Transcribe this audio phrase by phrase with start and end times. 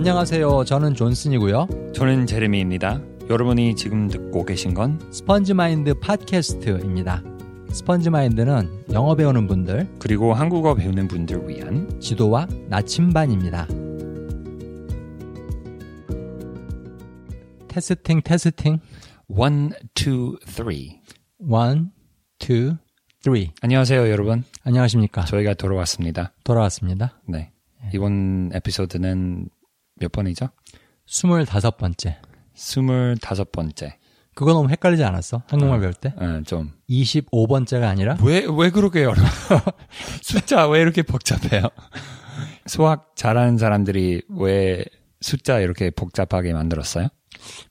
[0.00, 0.64] 안녕하세요.
[0.64, 1.92] 저는 존슨이고요.
[1.94, 3.02] 저는 제레미입니다.
[3.28, 7.22] 여러분이 지금 듣고 계신 건 스펀지 마인드 팟캐스트입니다.
[7.70, 13.68] 스펀지 마인드는 영어 배우는 분들, 그리고 한국어 배우는 분들 위한 지도와 나침반입니다.
[17.68, 18.80] 테스팅, 테스팅.
[19.28, 20.98] one, two, three.
[21.46, 21.90] One,
[22.38, 22.78] two,
[23.20, 23.50] three.
[23.60, 24.44] 안녕하세요, 여러분.
[24.64, 25.26] 안녕하십니까.
[25.26, 26.32] 저희가 돌아왔습니다.
[26.42, 27.20] 돌아왔습니다.
[27.28, 27.52] 네.
[27.92, 29.50] 이번 에피소드는
[30.00, 30.48] 몇 번이죠?
[31.06, 32.18] 스물다섯 번째.
[32.54, 33.98] 스물다섯 번째.
[34.34, 35.42] 그거 너무 헷갈리지 않았어?
[35.48, 36.14] 한국말 배울 때?
[36.16, 36.72] 어, 좀.
[36.88, 38.16] 25번째가 아니라?
[38.22, 39.28] 왜, 왜 그렇게 어려워?
[40.22, 41.68] 숫자 왜 이렇게 복잡해요?
[42.66, 44.84] 수학 잘하는 사람들이 왜
[45.20, 47.08] 숫자 이렇게 복잡하게 만들었어요?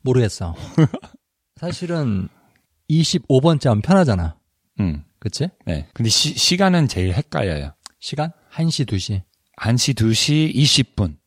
[0.02, 0.56] 모르겠어.
[1.60, 2.30] 사실은
[2.90, 4.38] 25번째 하면 편하잖아.
[4.80, 5.50] 음, 그치?
[5.66, 5.88] 네.
[5.94, 7.74] 근데 시, 시간은 제일 헷갈려요.
[8.00, 8.32] 시간?
[8.54, 9.24] 1시, 2시.
[9.58, 11.19] 1시, 2시, 20분.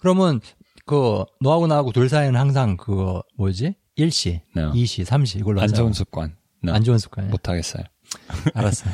[0.00, 0.40] 그러면
[0.86, 3.74] 그 너하고 나하고 둘 사이는 항상 그 뭐지?
[3.96, 4.62] 1시, 네.
[4.62, 5.76] 2시, 3시 이걸로 안 하자.
[5.76, 6.34] 좋은 습관.
[6.62, 6.72] 네.
[6.72, 7.30] 안 좋은 습관이야.
[7.30, 7.84] 못하겠어요.
[8.54, 8.90] 알았어.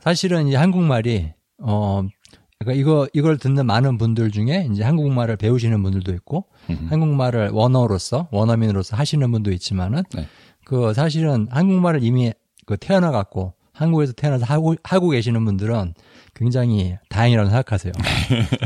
[0.00, 2.02] 사실은 이제 한국말이 어
[2.58, 6.86] 그러니까 이거 이걸 듣는 많은 분들 중에 이제 한국말을 배우시는 분들도 있고 음.
[6.90, 10.26] 한국말을 원어로서 원어민으로서 하시는 분도 있지만은 네.
[10.64, 12.32] 그 사실은 한국말을 이미
[12.66, 15.94] 그 태어나 갖고 한국에서 태어나서 하고 하고 계시는 분들은
[16.38, 17.92] 굉장히 다행이라고 생각하세요.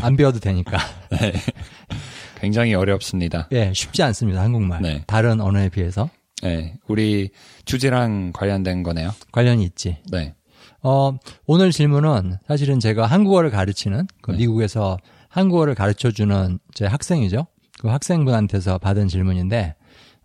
[0.02, 0.78] 안 배워도 되니까.
[2.40, 3.48] 굉장히 어렵습니다.
[3.52, 4.42] 예, 쉽지 않습니다.
[4.42, 4.82] 한국말.
[4.82, 5.04] 네.
[5.06, 6.10] 다른 언어에 비해서
[6.42, 7.30] 네, 우리
[7.64, 9.14] 주제랑 관련된 거네요.
[9.30, 9.98] 관련이 있지.
[10.10, 10.34] 네,
[10.82, 14.38] 어, 오늘 질문은 사실은 제가 한국어를 가르치는 그 네.
[14.38, 14.98] 미국에서
[15.28, 17.46] 한국어를 가르쳐 주는 제 학생이죠.
[17.78, 19.76] 그 학생분한테서 받은 질문인데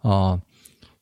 [0.03, 0.39] 어,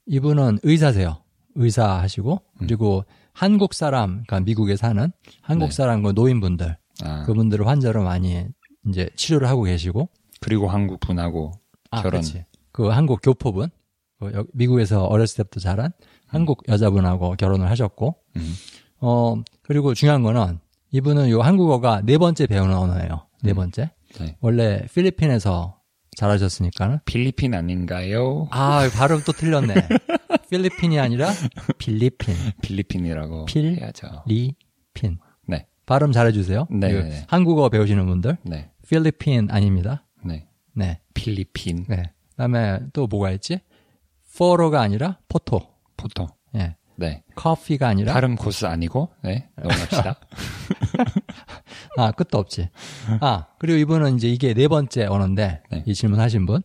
[0.05, 1.17] 이분은 의사세요.
[1.55, 5.71] 의사 하시고 그리고 한국 사람, 그러니까 미국에 사는 한국 네.
[5.71, 8.45] 사람 그 노인분들 아, 그분들을 환자로 많이
[8.87, 10.07] 이제 치료를 하고 계시고
[10.39, 11.51] 그리고 한국 분하고
[11.91, 12.21] 아, 결혼.
[12.21, 12.45] 그렇지.
[12.71, 13.69] 그 한국 교포분,
[14.19, 15.91] 그 여- 미국에서 어렸을 때부터 자란
[16.27, 18.53] 한국 여자분하고 결혼을 하셨고, 음.
[19.01, 20.59] 어, 그리고 중요한 거는
[20.91, 23.27] 이분은 요 한국어가 네 번째 배우는 언어예요.
[23.43, 23.91] 네 번째.
[24.19, 24.37] 네.
[24.39, 25.77] 원래 필리핀에서
[26.15, 26.99] 자라셨으니까는.
[27.05, 28.47] 필리핀 아닌가요?
[28.51, 29.73] 아, 발음 또 틀렸네.
[30.49, 31.29] 필리핀이 아니라
[31.77, 32.35] 필리핀.
[32.61, 34.23] 필리핀이라고 필- 해야죠.
[34.25, 35.17] 리핀.
[35.47, 36.67] 네, 발음 잘해주세요.
[36.71, 37.25] 네, 그 네.
[37.27, 38.37] 한국어 배우시는 분들.
[38.43, 40.05] 네, 필리핀 아닙니다.
[40.23, 40.47] 네.
[40.73, 40.99] 네.
[41.13, 42.11] 필리핀 네.
[42.31, 43.59] 그 다음에 또 뭐가 있지?
[44.37, 45.61] 포로가 아니라 포토.
[45.97, 46.27] 포토.
[46.55, 46.75] 예.
[46.97, 50.15] 네, 커피가 아니라 다른 코스 아니고 네 넘어갑시다.
[51.97, 52.69] 아 끝도 없지.
[53.21, 55.83] 아 그리고 이분은 이제 이게 네 번째 언어인데 네.
[55.85, 56.61] 이 질문하신 분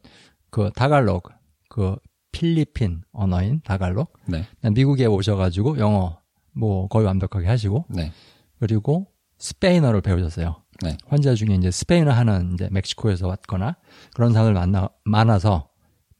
[0.52, 1.30] 그 다갈록
[1.68, 1.94] 그
[2.32, 6.18] 필리핀 언어인 다갈록 네, 미국에 오셔가지고 영어
[6.52, 8.12] 뭐 거의 완벽하게 하시고 네,
[8.58, 9.06] 그리고
[9.38, 10.62] 스페인어를 배우셨어요.
[10.82, 10.96] 네.
[11.06, 13.76] 환자 중에 이제 스페인어 하는 이제 멕시코에서 왔거나
[14.14, 15.68] 그런 사람들 만나 많아서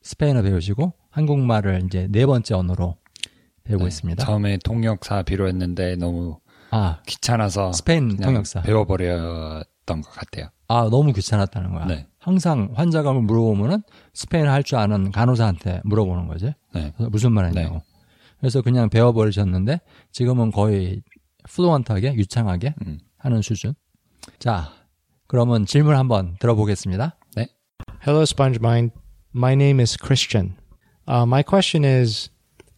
[0.03, 2.97] 스페인어 배우시고 한국말을 이제 네 번째 언어로
[3.65, 3.89] 배우고 네.
[3.89, 4.25] 있습니다.
[4.25, 6.39] 처음에 통역사 필요했는데 너무
[6.71, 8.63] 아 귀찮아서 스페인 통역사.
[8.63, 10.49] 배워버렸던 것 같아요.
[10.69, 12.07] 아, 너무 귀찮았다는 거야.
[12.21, 12.25] 네.
[12.25, 13.83] 항상 환자가 물어보면은
[14.15, 16.53] 스페인어 할 줄 아는 간호사한테 물어보는 거지.
[16.75, 17.77] 네, 무슨 말 했냐고.
[17.77, 17.83] 네.
[18.39, 19.81] 그래서 그냥 배워버리셨는데
[20.13, 21.03] 지금은 거의
[21.45, 22.99] 플루언트하게, 유창하게 음.
[23.19, 23.75] 하는 수준.
[24.39, 24.71] 자,
[25.27, 27.17] 그러면 질문 한번 들어보겠습니다.
[28.03, 28.93] Hello, SpongeMind.
[29.35, 30.57] My name is Christian.
[31.07, 32.31] Uh, my question is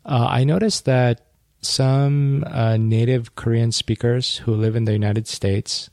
[0.05, 1.21] uh, I noticed that
[1.61, 5.91] some uh, native Korean speakers who live in the United States,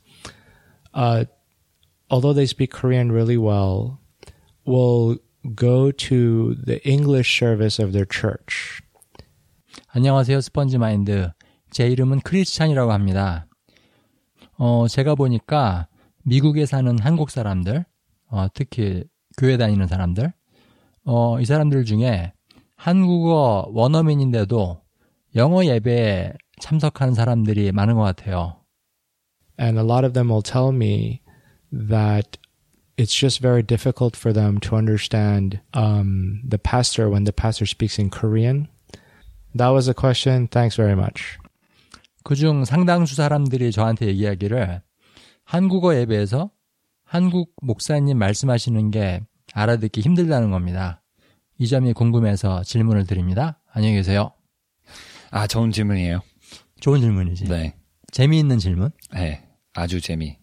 [0.94, 1.24] uh,
[2.10, 4.00] although they speak Korean really well,
[4.66, 5.16] will
[5.54, 8.82] go to the English service of their church.
[9.94, 11.30] 안녕하세요, 스펀지 마인드.
[11.70, 13.46] 제 이름은 크리스찬이라고 합니다.
[14.58, 15.88] 어, 제가 보니까
[16.24, 17.84] 미국에 사는 한국 사람들,
[18.28, 19.04] 어, 특히
[19.38, 20.32] 교회 다니는 사람들,
[21.04, 22.32] 어, 이 사람들 중에
[22.76, 24.82] 한국어 원어민인데도
[25.36, 28.56] 영어 예배에 참석하는 사람들이 많은 것 같아요.
[29.58, 31.20] And a lot of them will tell me
[31.72, 32.38] that
[32.96, 37.98] it's just very difficult for them to understand um, the pastor when the pastor speaks
[37.98, 38.68] in Korean.
[39.54, 40.48] That was a question.
[40.48, 41.38] Thanks very much.
[42.24, 44.82] 그중 상당수 사람들이 저한테 얘기하기를
[45.44, 46.50] 한국어 예배에서
[47.04, 49.22] 한국 목사님 말씀하시는 게
[49.54, 51.02] 알아듣기 힘들다는 겁니다.
[51.58, 53.60] 이 점이 궁금해서 질문을 드립니다.
[53.72, 54.32] 안녕히 계세요.
[55.30, 56.20] 아 좋은 질문이에요.
[56.80, 57.44] 좋은 질문이지.
[57.44, 57.74] 네,
[58.12, 58.90] 재미있는 질문.
[59.12, 59.42] 네,
[59.74, 60.38] 아주 재미.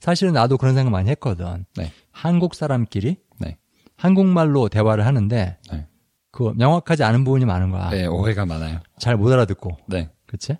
[0.00, 1.64] 사실은 나도 그런 생각 많이 했거든.
[1.76, 1.92] 네.
[2.10, 3.56] 한국 사람끼리 네.
[3.96, 5.86] 한국말로 대화를 하는데 네.
[6.32, 7.90] 그 명확하지 않은 부분이 많은 거야.
[7.90, 8.80] 네, 오해가 많아요.
[8.98, 9.78] 잘 못 알아듣고.
[9.86, 10.56] 네, 그치?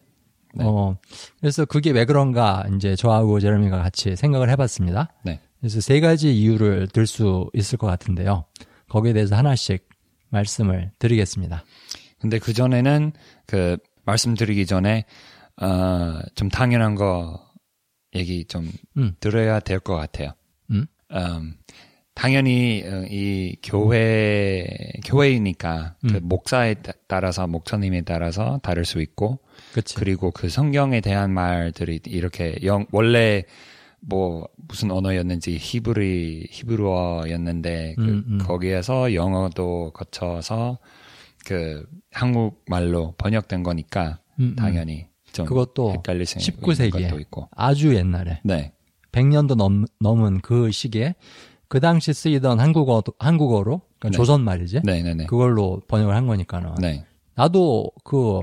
[0.54, 0.64] 네.
[0.66, 0.96] 어,
[1.40, 5.12] 그래서 그게 왜 그런가 이제 저하고 제레미가 같이 생각을 해봤습니다.
[5.24, 5.40] 네.
[5.60, 8.46] 그래서 세 가지 이유를 들 수 있을 것 같은데요.
[8.88, 9.88] 거기에 대해서 하나씩
[10.30, 11.64] 말씀을 드리겠습니다.
[12.20, 13.12] 근데 그 전에는
[13.46, 15.04] 그 말씀드리기 전에
[15.60, 17.40] 어, 좀 당연한 거
[18.14, 19.14] 얘기 좀 음.
[19.20, 20.32] 들어야 될 것 같아요.
[20.70, 20.86] 음?
[21.12, 21.54] 음,
[22.14, 24.66] 당연히 어, 이 교회
[25.06, 26.20] 교회이니까 그 음.
[26.22, 29.38] 목사에 따- 따라서 목사님에 따라서 다를 수 있고
[29.72, 29.94] 그치.
[29.94, 33.44] 그리고 그 성경에 대한 말들이 이렇게 영 원래
[34.00, 38.38] 뭐 무슨 언어였는지 히브리 히브리어였는데 그 음, 음.
[38.38, 40.78] 거기에서 영어도 거쳐서
[41.46, 44.18] 그 한국말로 번역된 거니까.
[44.56, 48.72] 당연히 좀 그것도 헷갈릴 수19 있는 것도 세기에 있고 아주 옛날에 네
[49.12, 51.14] 100년도 넘, 넘은 그 시기에
[51.68, 54.16] 그 당시 쓰이던 한국어 한국어로 그러니까 네.
[54.16, 54.80] 조선 말이지.
[54.84, 56.74] 네네네 그걸로 번역을 한 거니까는.
[56.80, 57.04] 네
[57.34, 58.40] 나도 그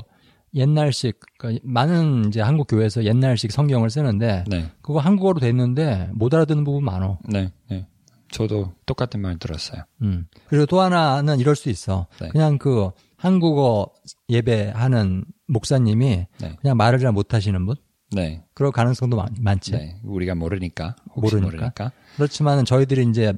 [0.56, 6.64] 옛날식 그러니까 많은 이제 한국 교회에서 옛날식 성경을 쓰는데 네, 그거 한국어로 됐는데 못 알아듣는
[6.64, 7.20] 부분 많어.
[7.28, 7.86] 네, 네.
[8.32, 9.84] 저도 똑같은 말 들었어요.
[10.02, 10.28] 음.
[10.48, 12.08] 그리고 또 하나는 이럴 수 있어.
[12.20, 12.30] 네.
[12.30, 13.92] 그냥 그 한국어
[14.30, 16.56] 예배하는 목사님이 네.
[16.62, 17.76] 그냥 말을 잘 못하시는 분
[18.12, 19.72] 네, 그럴 가능성도 많, 많지.
[19.72, 20.00] 네.
[20.04, 21.56] 우리가 모르니까 혹시 모르니까.
[21.58, 21.92] 모르니까.
[22.16, 23.34] 그렇지만은 저희들이 이제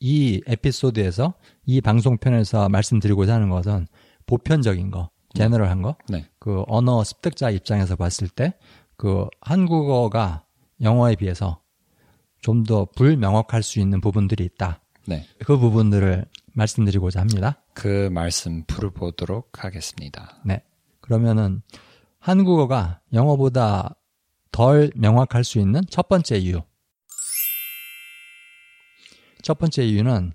[0.00, 1.34] 이 에피소드에서
[1.66, 3.86] 이 방송편에서 말씀드리고자 하는 것은
[4.26, 8.54] 보편적인 거, 제너럴한 거, 네, 그 언어 습득자 입장에서 봤을 때
[8.98, 10.44] 그 한국어가
[10.82, 11.62] 영어에 비해서
[12.42, 14.80] 좀 더 불명확할 수 있는 부분들이 있다.
[15.06, 15.24] 네.
[15.44, 17.62] 그 부분들을 말씀드리고자 합니다.
[17.74, 20.40] 그 말씀 풀어보도록 하겠습니다.
[20.44, 20.62] 네.
[21.08, 21.62] 그러면은
[22.18, 23.96] 한국어가 영어보다
[24.52, 26.60] 덜 명확할 수 있는 첫 번째 이유.
[29.42, 30.34] 첫 번째 이유는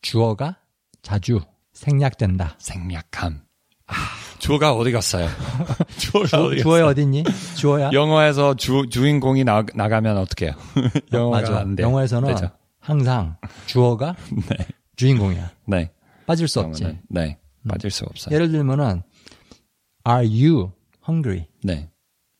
[0.00, 0.58] 주어가
[1.02, 1.40] 자주
[1.72, 2.54] 생략된다.
[2.60, 3.42] 생략함.
[3.88, 3.94] 아,
[4.38, 5.26] 주어가 어디 갔어요?
[5.98, 7.24] 주어가 주, 주어에 어딨니?
[7.56, 7.90] 주어야?
[7.92, 10.52] 영어에서 주, 주인공이 나, 나가면 어떡해요?
[11.12, 11.58] 영어가 맞아.
[11.58, 11.82] 안 돼.
[11.82, 12.50] 영어에서는 되죠?
[12.78, 13.36] 항상
[13.66, 14.14] 주어가
[14.48, 14.66] 네.
[14.94, 15.50] 주인공이야.
[15.66, 15.90] 네.
[16.26, 16.98] 빠질 수 없지.
[17.08, 17.38] 네.
[17.68, 18.32] 빠질 수 없어요.
[18.32, 19.02] 예를 들면은
[20.08, 20.72] Are you
[21.06, 21.46] hungry?
[21.62, 21.90] 네.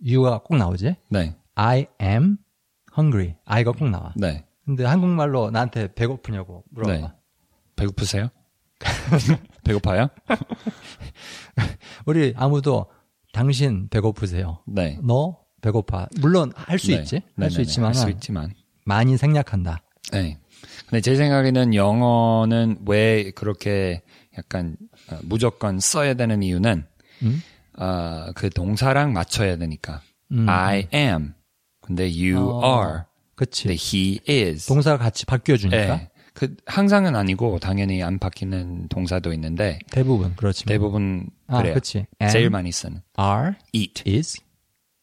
[0.05, 0.97] you가 꼭 나오지.
[1.11, 1.35] 네.
[1.55, 2.39] I am
[2.97, 3.35] hungry.
[3.45, 4.13] I가 꼭 나와.
[4.17, 4.45] 네.
[4.65, 6.93] 근데 한국말로 나한테 배고프냐고 물어봐.
[6.93, 7.09] 네.
[7.77, 8.29] 배고프세요?
[9.65, 10.09] 배고파요?
[12.07, 12.87] 우리 아무도
[13.33, 14.63] 당신 배고프세요.
[14.67, 14.99] 네.
[15.03, 16.09] 너 배고파.
[16.21, 16.95] 물론 할수 네.
[16.99, 17.17] 있지.
[17.37, 17.69] 네, 할수 네, 네.
[17.69, 18.55] 있지만 할 수 있지만.
[18.85, 19.83] 많이 생략한다.
[20.13, 20.39] 네.
[20.89, 24.03] 근데 제 생각에는 영어는 왜 그렇게
[24.39, 24.77] 약간
[25.11, 26.87] 어, 무조건 써야 되는 이유는
[27.23, 27.43] 음?
[27.79, 30.01] 어, 그 동사랑 맞춰야 되니까.
[30.33, 30.49] 음.
[30.49, 31.35] I am.
[31.81, 33.03] 근데 you 어, are.
[33.35, 33.65] 그치.
[33.69, 34.67] 근데 he is.
[34.67, 36.11] 동사가 같이 바뀌어 주니까 네.
[36.35, 40.69] 그 항상은 아니고 당연히 안 바뀌는 동사도 있는데 대부분 그렇지만.
[40.73, 41.75] 대부분 아, 그래요.
[41.75, 42.07] 그치.
[42.31, 43.03] 제일 많이 쓰는.
[43.19, 44.03] are, eat.
[44.07, 44.41] is.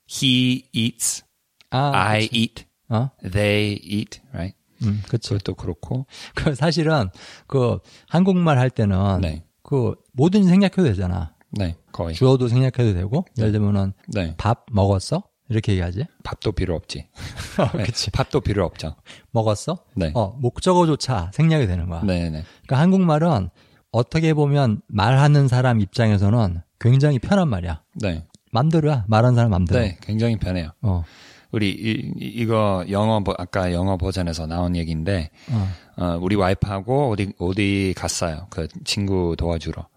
[0.09, 1.23] He eats.
[1.71, 2.37] 아, I 그치.
[2.37, 2.65] eat.
[2.89, 3.09] 어?
[3.21, 4.21] They eat.
[4.31, 4.55] Right?
[4.83, 5.29] 음, 그치.
[5.29, 6.05] 그것도 그렇고.
[6.35, 7.09] 그 사실은
[7.47, 9.43] 그 한국말 할 때는 네.
[9.63, 11.34] 그 뭐든지 생략해도 되잖아.
[11.55, 11.75] 네.
[11.91, 12.13] 거의.
[12.15, 14.33] 주어도 생략해도 되고 예를 들면은 네.
[14.37, 15.23] 밥 먹었어?
[15.49, 16.05] 이렇게 얘기하지.
[16.23, 17.07] 밥도 필요 없지.
[17.77, 18.09] 네, 그치.
[18.11, 18.95] 밥도 필요 없죠.
[19.31, 19.77] 먹었어?
[19.95, 20.11] 네.
[20.15, 22.01] 어, 목적어조차 생략이 되는 거야.
[22.03, 22.43] 네, 네.
[22.65, 23.49] 그러니까 한국말은
[23.91, 27.81] 어떻게 보면 말하는 사람 입장에서는 굉장히 편한 말이야.
[28.01, 28.23] 네.
[28.51, 29.05] 맘대로야.
[29.07, 29.79] 말하는 사람 맘대로.
[29.81, 30.71] 네, 굉장히 편해요.
[30.81, 31.03] 어.
[31.51, 35.69] 우리 이, 이- 이거 영어 버- 아까 영어 버전에서 나온 얘기인데 어.
[36.03, 38.47] 어, 우리 와이프하고 어디 어디 갔어요.
[38.49, 39.87] 그 친구 도와주러.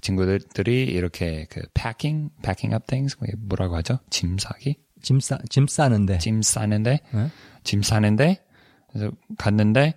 [0.00, 3.98] 그 친구들이 이렇게 그 packing, packing up things 그게 뭐라고 하죠?
[4.08, 4.76] 짐 싸기?
[5.02, 6.18] 짐 싸, 짐 싸는데.
[6.18, 7.30] 짐 싸는데 네?
[7.64, 8.42] 짐 싸는데
[8.90, 9.94] 그래서 갔는데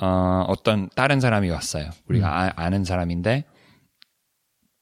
[0.00, 1.90] 어, 어떤 다른 사람이 왔어요.
[2.08, 3.44] 우리가 아, 아는 사람인데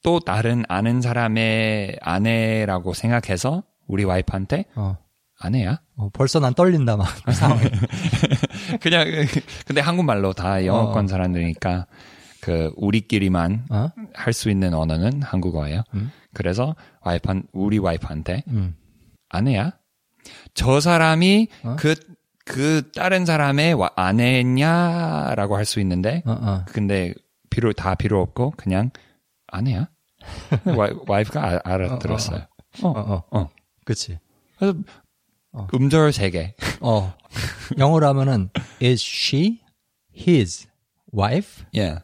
[0.02, 4.96] 또 다른 아는 사람의 아내라고 생각해서 우리 와이프한테 어.
[5.38, 5.80] 아내야?
[5.96, 7.08] 어, 벌써 난 떨린다, 막.
[7.24, 8.78] 그.
[8.78, 9.06] 그냥
[9.66, 11.08] 근데 한국말로 다 영어권 어.
[11.08, 11.86] 사람들이니까
[12.42, 13.88] 그 우리끼리만 어?
[14.14, 15.82] 할수 있는 언어는 한국어예요.
[15.94, 16.10] 음.
[16.32, 18.76] 그래서 와이프 우리 와이프한테 음.
[19.28, 19.72] 아내야?
[20.54, 21.76] 저 사람이 어?
[21.76, 26.64] 그그 다른 사람의 와- 아내냐라고 할 수 있는데 어, 어.
[26.68, 27.14] 근데
[27.50, 28.90] 필요 다 필요 없고 그냥
[29.48, 29.88] 아내야?
[30.76, 32.46] 와이, 와이프가 아- 알아들었어요.
[32.82, 33.22] 어, 어.
[33.30, 33.48] 어.
[33.84, 34.18] 그치.
[34.58, 34.78] 그래서
[35.52, 35.66] 어.
[35.74, 36.54] 음절 세 개.
[36.80, 37.12] 어.
[37.78, 38.50] 영어로 하면은,
[38.82, 39.60] is she
[40.16, 40.68] his
[41.16, 41.64] wife?
[41.76, 41.96] 예.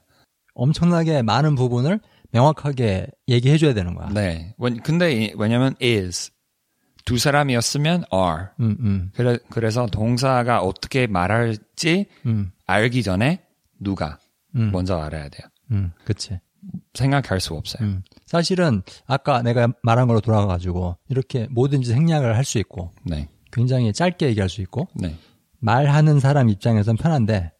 [0.56, 2.00] 엄청나게 많은 부분을
[2.32, 4.08] 명확하게 얘기해 줘야 되는 거야.
[4.08, 4.54] 네.
[4.58, 6.32] 원- 근데 이- 왜냐면 is
[7.04, 8.46] 두 사람이었으면 are.
[8.60, 13.44] 음, 음, 그래, 그래서 동사가 어떻게 말할지 음, 알기 전에
[13.78, 14.18] 누가
[14.56, 15.46] 음, 먼저 알아야 돼요.
[15.70, 16.40] 음, 그치.
[16.94, 17.86] 생각할 수 없어요.
[17.86, 18.02] 음.
[18.26, 23.28] 사실은 아까 내가 말한 걸로 돌아가가지고 이렇게 뭐든지 생략을 할 수 있고 네.
[23.52, 25.14] 굉장히 짧게 얘기할 수 있고 네.
[25.60, 27.52] 말하는 사람 입장에선 편한데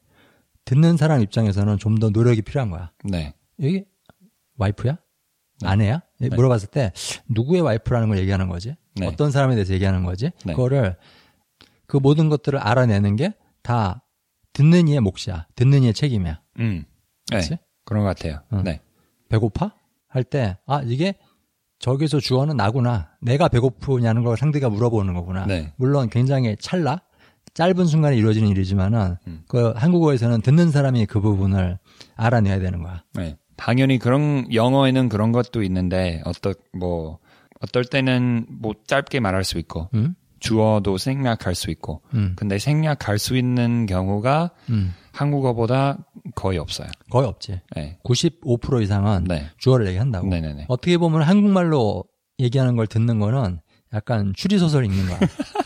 [0.67, 2.93] 듣는 사람 입장에서는 좀 더 노력이 필요한 거야.
[3.05, 3.33] 네.
[3.63, 3.87] 여기
[4.59, 4.99] 와이프야?
[5.65, 6.03] 아내야?
[6.37, 6.93] 물어봤을 때
[7.29, 8.77] 누구의 와이프라는 걸 얘기하는 거지?
[8.97, 9.07] 네.
[9.07, 10.31] 어떤 사람에 대해서 얘기하는 거지?
[10.45, 10.53] 네.
[10.53, 10.97] 그거를
[11.87, 13.33] 그 모든 것들을 알아내는 게
[13.63, 14.05] 다
[14.53, 15.49] 듣는 이의 몫이야.
[15.57, 16.41] 듣는 이의 책임이야.
[16.61, 16.85] 음.
[17.33, 17.59] 네.
[17.85, 18.43] 그런 것 같아요.
[18.53, 18.63] 응.
[18.63, 18.81] 네.
[19.29, 19.75] 배고파?
[20.07, 21.15] 할 때, 아, 이게
[21.81, 23.11] 저기서 주어는 나구나.
[23.21, 25.47] 내가 배고프냐는 걸 상대가 물어보는 거구나.
[25.47, 25.73] 네.
[25.77, 27.03] 물론 굉장히 찰나,
[27.57, 29.43] 짧은 순간에 이루어지는 일이지만은, 음.
[29.49, 31.79] 그 한국어에서는 듣는 사람이 그 부분을
[32.15, 33.03] 알아내야 되는 거야.
[33.15, 33.39] 네.
[33.57, 37.19] 당연히 그런 영어에는 그런 것도 있는데 어떨 뭐
[37.61, 40.15] 어떨 때는 뭐 짧게 말할 수 있고 음?
[40.39, 42.35] 주어도 생략할 수 있고 음.
[42.37, 44.93] 근데 생략할 수 있는 경우가 음.
[45.13, 45.97] 한국어보다
[46.35, 46.89] 거의 없어요.
[47.09, 47.61] 거의 없지.
[47.75, 47.99] 네.
[48.05, 49.47] 95% 이상은 네.
[49.57, 50.29] 주어를 얘기한다고.
[50.29, 50.67] 네네네.
[50.69, 52.05] 어떻게 보면 한국말로
[52.39, 53.61] 얘기하는 걸 듣는 거는
[53.95, 55.19] 약간 추리소설 읽는 거야.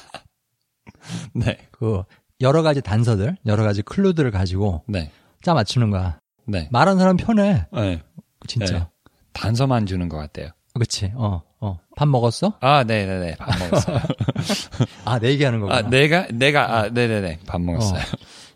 [1.35, 1.59] 네.
[1.71, 2.03] 그
[2.41, 5.11] 여러 가지 단서들, 여러 가지 클루들을 가지고 네.
[5.43, 6.19] 짜 맞추는 거야.
[6.47, 6.69] 네.
[6.71, 7.67] 말하는 사람 편해.
[7.73, 8.03] 네.
[8.47, 8.79] 진짜.
[8.79, 8.87] 네.
[9.33, 10.51] 단서만 주는 것 같아요.
[10.79, 11.13] 그치.
[11.15, 11.79] 어, 어.
[11.97, 12.55] 밥 먹었어?
[12.61, 13.37] 아, 네네네.
[13.37, 13.99] 밥 먹었어요.
[15.05, 15.79] 아, 내 얘기하는 거구나.
[15.79, 17.41] 아, 내가, 내가, 아, 네네네.
[17.47, 18.01] 밥 먹었어요.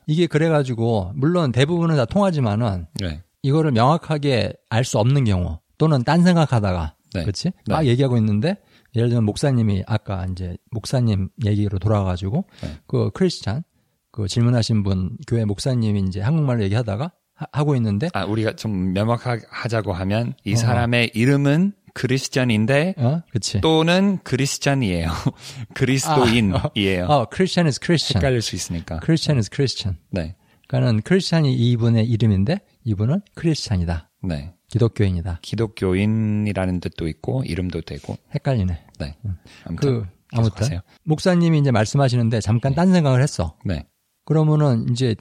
[0.07, 3.23] 이게 그래가지고, 물론 대부분은 다 통하지만은, 네.
[3.43, 7.25] 이거를 명확하게 알 수 없는 경우, 또는 딴 생각하다가, 네.
[7.25, 7.51] 그치?
[7.67, 7.75] 네.
[7.75, 8.57] 막 얘기하고 있는데,
[8.97, 12.77] 예를 들면 목사님이 아까 이제 목사님 얘기로 돌아가가지고, 네.
[12.87, 13.65] 그 크리스찬,
[14.13, 19.93] 그 질문하신 분, 교회 목사님이 이제 한국말로 얘기하다가, 하, 하고 있는데, 아, 우리가 좀 명확하자고
[19.93, 20.57] 하면 이 어.
[20.57, 23.23] 사람의 이름은 크리스찬인데 어?
[23.31, 23.61] 그치.
[23.61, 25.09] 또는 크리스찬이에요.
[25.75, 27.05] 그리스도인이에요.
[27.07, 28.21] 어, Christian is Christian.
[28.21, 29.01] 헷갈릴 수 있으니까.
[29.03, 29.99] Christian is Christian.
[30.11, 30.35] 네.
[30.69, 34.11] 그러니까는 크리스찬이 이분의 이름인데, 이분은 크리스찬이다.
[34.25, 34.54] 네.
[34.69, 35.41] 기독교인이다.
[35.43, 38.17] 기독교인이라는 뜻도 있고 이름도 되고.
[38.35, 38.85] 헷갈리네.
[38.99, 39.17] 네.
[39.65, 40.81] 아무튼 그 아무튼 계속하세요.
[41.05, 43.57] 목사님이 이제 말씀하시는데 잠깐 딴 생각을 했어.
[43.65, 43.87] 네.
[44.25, 45.15] 그러면은 이제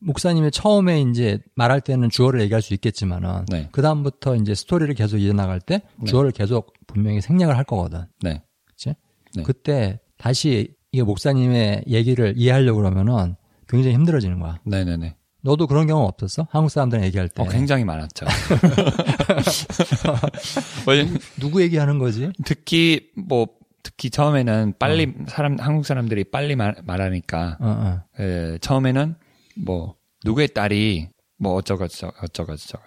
[0.00, 3.68] 목사님이 처음에 이제 말할 때는 주어를 얘기할 수 있겠지만은 네.
[3.72, 8.04] 그 다음부터 이제 스토리를 계속 이어나갈 때 주어를 계속 분명히 생략을 할 거거든.
[8.22, 8.42] 네.
[8.64, 8.94] 그치?
[9.34, 9.42] 네.
[9.42, 13.36] 그때 다시 이게 목사님의 얘기를 이해하려고 그러면은
[13.68, 14.58] 굉장히 힘들어지는 거야.
[14.64, 15.16] 네네네.
[15.42, 16.46] 너도 그런 경험 없었어?
[16.50, 18.26] 한국 사람들이랑 얘기할 때 어, 굉장히 많았죠.
[21.40, 22.30] 누구 얘기하는 거지?
[22.44, 23.48] 특히 뭐
[23.82, 25.24] 특히 처음에는 빨리 어.
[25.28, 28.02] 사람 한국 사람들이 빨리 말, 말하니까 어, 어.
[28.22, 29.14] 에, 처음에는
[29.56, 32.84] 뭐 누구의 딸이 뭐 어쩌고 저쩌고 어쩌고 저쩌고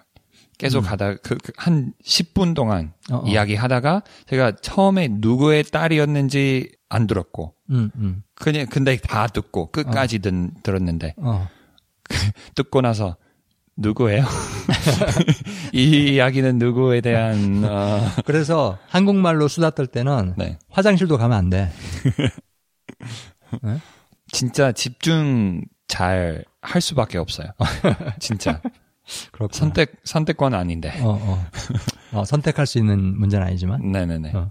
[0.58, 3.14] 계속 하다 그, 그, 한 10분 동안 음.
[3.14, 3.26] 어, 어.
[3.26, 8.22] 이야기하다가 제가 처음에 누구의 딸이었는지 안 들었고 음, 음.
[8.34, 10.32] 그냥 근데 다 듣고 끝까지 듣,
[10.62, 11.48] 들었는데 어.
[12.54, 13.16] 듣고 나서
[13.76, 14.24] 누구예요?
[15.72, 20.58] 이 이야기는 누구에 대한 어, 그래서 한국말로 수다 떨 때는 네.
[20.70, 21.70] 화장실도 가면 안 돼.
[24.32, 27.48] 진짜 집중 잘 할 수밖에 없어요.
[28.18, 28.60] 진짜
[29.32, 29.58] 그렇구나.
[29.58, 30.90] 선택 선택권 아닌데.
[31.02, 31.46] 어, 어.
[32.12, 33.92] 어, 선택할 수 있는 문제는 아니지만.
[33.92, 34.32] 네네네.
[34.34, 34.50] 어.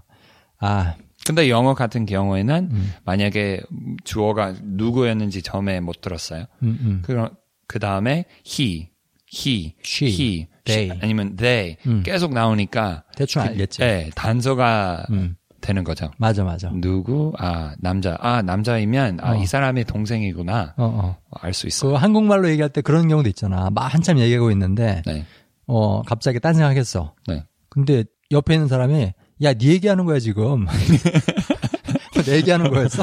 [0.60, 0.94] 아,
[1.26, 2.92] 근데 영어 같은 경우에는 음.
[3.04, 3.62] 만약에
[4.04, 6.44] 주어가 누구였는지 처음에 못 들었어요.
[6.62, 7.02] 음, 음.
[7.04, 7.28] 그,
[7.66, 8.90] 그 다음에 he,
[9.32, 10.86] he, She, he, they.
[10.90, 12.02] she, 아니면 they 음.
[12.04, 13.80] 계속 나오니까 대충 그- 알겠지.
[13.80, 15.36] 네, 단서가 음.
[15.60, 16.10] 되는 거죠.
[16.18, 16.70] 맞아, 맞아.
[16.74, 17.32] 누구?
[17.38, 18.16] 아 남자.
[18.20, 19.36] 아 남자이면 아 어.
[19.36, 20.74] 이 사람의 동생이구나.
[20.76, 21.16] 어, 어.
[21.40, 21.88] 알수 있어.
[21.88, 23.70] 요그 한국말로 얘기할 때 그런 경우도 있잖아.
[23.70, 25.24] 막 한참 얘기하고 있는데, 네,
[25.66, 27.14] 어, 갑자기 딴 생각했어.
[27.28, 27.44] 네.
[27.70, 30.66] 근데 옆에 있는 사람이, 야, 네 얘기하는 거야, 지금.
[32.26, 33.02] 내 얘기하는 거였어?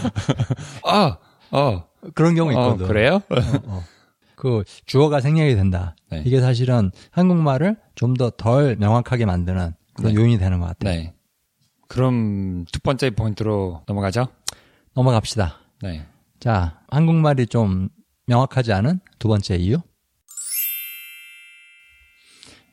[0.86, 1.18] 아,
[1.51, 2.88] 어, 그런 경우 어 있거든.
[2.88, 3.22] 그래요?
[4.41, 5.95] 그 주어가 생략이 된다.
[6.10, 6.24] 네.
[6.25, 10.19] 이게 사실은 한국말을 좀 더 덜 명확하게 만드는 그런 네.
[10.19, 10.95] 요인이 되는 것 같아요.
[10.95, 11.13] 네.
[11.88, 14.29] 그럼 두 번째 포인트로 넘어가죠.
[14.95, 15.57] 넘어갑시다.
[15.83, 16.07] 네.
[16.39, 17.89] 자, 한국말이 좀
[18.25, 19.77] 명확하지 않은 두 번째 이유.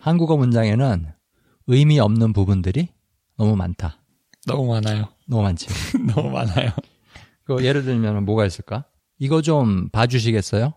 [0.01, 1.13] 한국어 문장에는
[1.67, 2.89] 의미 없는 부분들이
[3.37, 3.99] 너무 많다.
[4.47, 5.09] 너무 많아요.
[5.27, 5.67] 너무 많지.
[6.15, 6.71] 너무 많아요.
[7.45, 8.87] 그 예를 들면 뭐가 있을까?
[9.19, 10.73] 이거 좀 봐주시겠어요?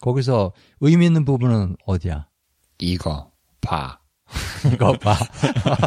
[0.00, 2.26] 거기서 의미 있는 부분은 어디야?
[2.78, 3.30] 이거
[3.60, 4.00] 봐.
[4.72, 5.16] 이거 봐.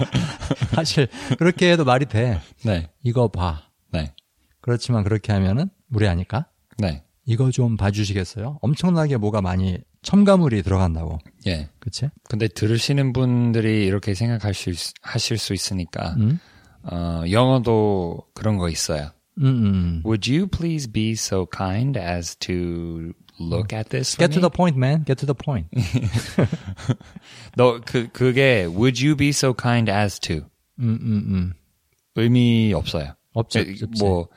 [0.73, 2.39] 사실 그렇게 해도 말이 돼.
[2.63, 2.89] 네.
[3.03, 3.69] 이거 봐.
[3.91, 4.13] 네.
[4.61, 7.03] 그렇지만 그렇게 하면은 무례하니까 네.
[7.25, 8.59] 이거 좀 봐주시겠어요?
[8.61, 11.19] 엄청나게 뭐가 많이 첨가물이 들어간다고.
[11.47, 11.69] 예.
[11.79, 12.09] 그치?
[12.29, 16.39] 근데 들으시는 분들이 이렇게 생각하실 수, 하실 수 있으니까 음,
[16.83, 19.11] 어, 영어도 그런 거 있어요.
[19.39, 20.01] 음, 음.
[20.05, 24.15] Would you please be so kind as to look at this?
[24.17, 24.41] Get to me?
[24.41, 25.03] the point, man.
[25.05, 25.67] Get to the point.
[27.57, 30.35] 너 그 그게 would you be so kind as to
[30.79, 31.53] 음, 음, 음.
[32.15, 33.13] 의미 없어요.
[33.33, 33.59] 없죠.
[33.59, 34.03] 에, 없지.
[34.03, 34.27] 뭐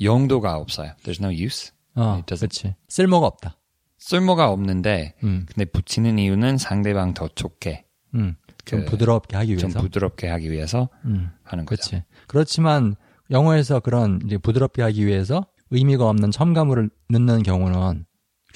[0.00, 0.92] 용도가 없어요.
[1.04, 1.72] There's no use.
[1.94, 2.74] 어, It doesn't- 그렇지.
[2.88, 3.56] 쓸모가 없다.
[3.98, 8.36] 쓸모가 없는데 음, 근데 붙이는 이유는 상대방 더 좋게 음.
[8.64, 9.80] 좀 그, 부드럽게 하기 좀 위해서.
[9.80, 11.90] 부드럽게 하기 위해서 음, 하는 거죠.
[11.90, 12.04] 그렇지.
[12.28, 12.96] 그렇지만
[13.30, 18.04] 영어에서 그런 이제 부드럽게 하기 위해서 의미가 없는 첨가물을 넣는 경우는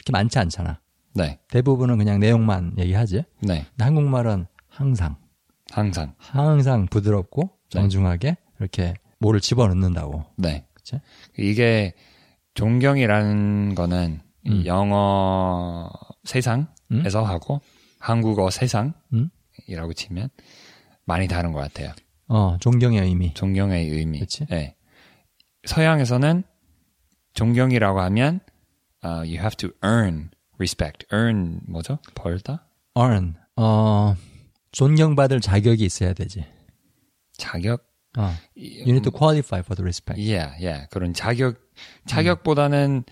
[0.02, 0.80] 그렇게 많지 않잖아.
[1.14, 3.24] 네, 대부분은 그냥 내용만 얘기하지.
[3.40, 5.16] 네, 근데 한국말은 항상
[5.70, 7.68] 항상 항상 부드럽고 네.
[7.68, 10.24] 정중하게 이렇게 뭐를 집어넣는다고.
[10.36, 10.66] 네.
[10.74, 11.00] 그치?
[11.38, 11.94] 이게
[12.54, 14.66] 존경이라는 거는 이 음.
[14.66, 15.90] 영어
[16.24, 17.60] 세상에서 하고
[18.00, 18.50] 한국어 음?
[18.50, 20.28] 세상이라고 치면
[21.04, 21.92] 많이 다른 것 같아요.
[22.26, 23.32] 어, 존경의 의미.
[23.34, 24.18] 존경의 의미.
[24.18, 24.46] 그치?
[24.46, 24.74] 네.
[25.66, 26.42] 서양에서는
[27.34, 28.40] 존경이라고 하면
[29.04, 31.06] uh, you have to earn respect.
[31.12, 31.98] earn 뭐죠?
[32.14, 32.64] 벌다?
[32.98, 33.34] earn.
[33.56, 34.14] 어,
[34.72, 36.44] 존경받을 자격이 있어야 되지.
[37.36, 37.84] 자격?
[38.18, 40.20] 어, 이- you need to qualify for the respect.
[40.20, 40.86] Yeah, yeah.
[40.90, 41.56] 그런 자격
[42.06, 43.04] 자격보다는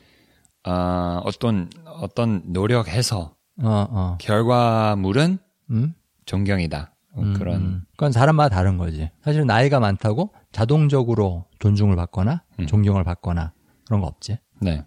[0.66, 4.18] 어, 어떤 어떤 노력해서 어, 어.
[4.20, 5.38] 결과물은
[5.70, 5.94] 음?
[6.26, 6.94] 존경이다.
[7.14, 7.84] 어, 음, 그런 음.
[7.92, 9.10] 그건 사람마다 다른 거지.
[9.24, 12.66] 사실 나이가 많다고 자동적으로 존중을 받거나 음.
[12.66, 13.52] 존경을 받거나
[13.86, 14.38] 그런 거 없지.
[14.60, 14.84] 네.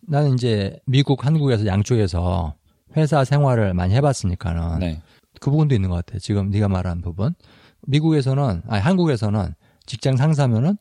[0.00, 2.54] 나는 이제 미국, 한국에서 양쪽에서
[2.96, 5.02] 회사 생활을 많이 해봤으니까는 네.
[5.40, 6.18] 그 부분도 있는 것 같아.
[6.18, 7.34] 지금 네가 말한 부분.
[7.86, 9.54] 미국에서는 아니 한국에서는
[9.86, 10.76] 직장 상사면은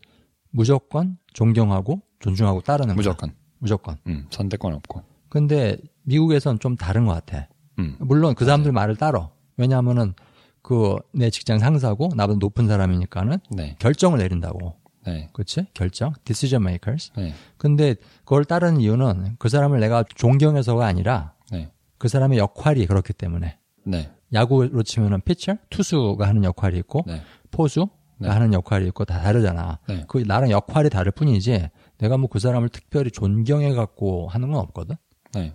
[0.52, 2.96] 무조건 존경하고 존중하고 따르는 거야.
[2.96, 3.34] 무조건.
[3.60, 3.98] 무조건.
[4.08, 5.02] 음, 선택권 없고.
[5.30, 7.48] 근데 미국에서는 좀 다른 것 같아.
[7.80, 7.96] 음.
[8.00, 9.30] 물론 그 사람들 말을 따라.
[9.58, 10.14] 왜냐하면은
[10.62, 13.76] 그 내 직장 상사고 나보다 높은 사람이니까는 네.
[13.80, 14.76] 결정을 내린다고.
[15.06, 15.30] 네.
[15.34, 15.68] 그렇지?
[15.74, 16.14] 결정.
[16.24, 17.12] decision makers.
[17.16, 17.34] 네.
[17.58, 21.72] 근데 그걸 따르는 이유는 그 사람을 내가 존경해서가 아니라 네.
[21.98, 23.58] 그 사람의 역할이 그렇기 때문에.
[23.86, 24.12] 네.
[24.34, 27.22] 야구로 치면은 피처, 투수가 하는 역할이 있고 네.
[27.52, 28.30] 포수가 네.
[28.30, 29.80] 하는 역할이 있고 다 다르잖아.
[29.88, 30.06] 네.
[30.08, 34.96] 그 나랑 역할이 다를 뿐이지 내가 뭐 그 사람을 특별히 존경해 갖고 하는 건 없거든.
[35.34, 35.54] 네.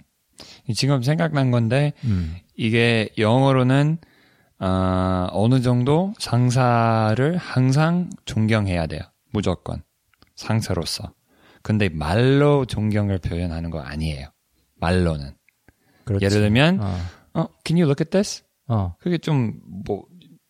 [0.74, 2.36] 지금 생각난 건데 음.
[2.56, 3.98] 이게 영어로는
[4.60, 9.00] 어, 어느 정도 상사를 항상 존경해야 돼요.
[9.38, 9.82] 무조건
[10.34, 11.12] 상사로서.
[11.62, 14.26] 근데 말로 존경을 표현하는 거 아니에요.
[14.80, 15.36] 말로는.
[16.04, 16.24] 그렇지.
[16.24, 16.96] 예를 들면 어,
[17.34, 18.42] 어, can you look at this?
[18.66, 18.96] 어.
[18.98, 20.04] 그게 좀 뭐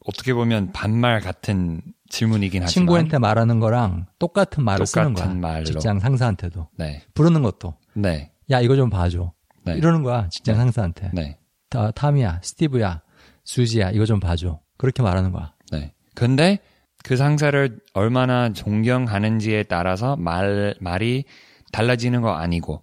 [0.07, 5.25] 어떻게 보면 반말 같은 질문이긴 하지만 친구한테 말하는 거랑 똑같은 말을 쓰는 거야.
[5.25, 5.65] 똑같은 말로.
[5.65, 6.69] 직장 상사한테도.
[6.79, 7.03] 네.
[7.13, 7.75] 부르는 것도.
[7.95, 8.33] 네.
[8.51, 9.35] 야, 이거 좀 봐줘.
[9.67, 9.75] 네.
[9.75, 10.27] 이러는 거야.
[10.31, 11.11] 직장 상사한테.
[11.13, 11.39] 네.
[11.69, 13.03] 타, 타미야, 스티브야,
[13.45, 14.61] 수지야, 이거 좀 봐줘.
[14.79, 15.53] 그렇게 말하는 거야.
[15.71, 15.93] 네.
[16.15, 16.59] 근데
[17.05, 21.25] 그 상사를 얼마나 존경하는지에 따라서 말, 말이
[21.73, 22.83] 달라지는 거 아니고,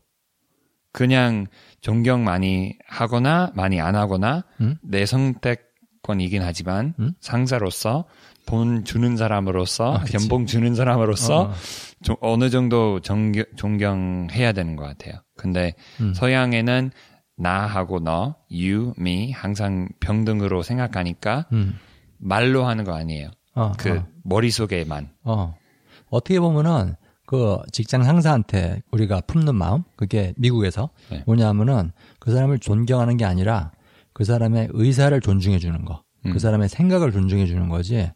[0.92, 1.48] 그냥
[1.82, 4.78] 존경 많이 하거나 많이 안 하거나, 음?
[4.82, 7.14] 내 선택권이긴 하지만, 음?
[7.20, 8.06] 상사로서,
[8.46, 10.04] 돈 주는 사람으로서, 아.
[10.14, 11.54] 연봉 주는 사람으로서, 어,
[12.04, 15.16] 좀 어느 정도 존경, 존경해야 되는 것 같아요.
[15.36, 16.14] 근데 음.
[16.14, 16.92] 서양에는
[17.38, 21.78] 나하고 너, you, me 항상 병등으로 생각하니까 음.
[22.18, 23.32] 말로 하는 거 아니에요.
[23.56, 24.08] 어, 그 어.
[24.24, 25.10] 머릿속에만.
[25.24, 25.56] 어.
[26.10, 31.24] 어떻게 보면은 그 직장 상사한테 우리가 품는 마음 그게 미국에서 네.
[31.26, 33.72] 뭐냐면은 그 사람을 존경하는 게 아니라
[34.14, 36.04] 그 사람의 의사를 존중해 주는 거.
[36.26, 36.34] 음.
[36.34, 38.12] 그 사람의 생각을 존중해 주는 거지.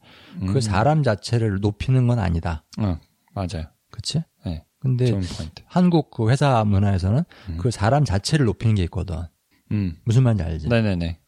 [0.47, 2.63] 그 사람 자체를 높이는 건 아니다.
[2.80, 2.97] 어,
[3.34, 3.67] 맞아요.
[3.91, 4.23] 그치?
[4.45, 4.63] 네.
[4.80, 5.19] 근데.
[5.65, 7.23] 한국 그 회사 문화에서는
[7.58, 9.23] 그 사람 자체를 높이는 게 있거든.
[9.71, 9.97] 음.
[10.06, 10.69] 무슨 말인지 알지?
[10.69, 11.19] 네네네.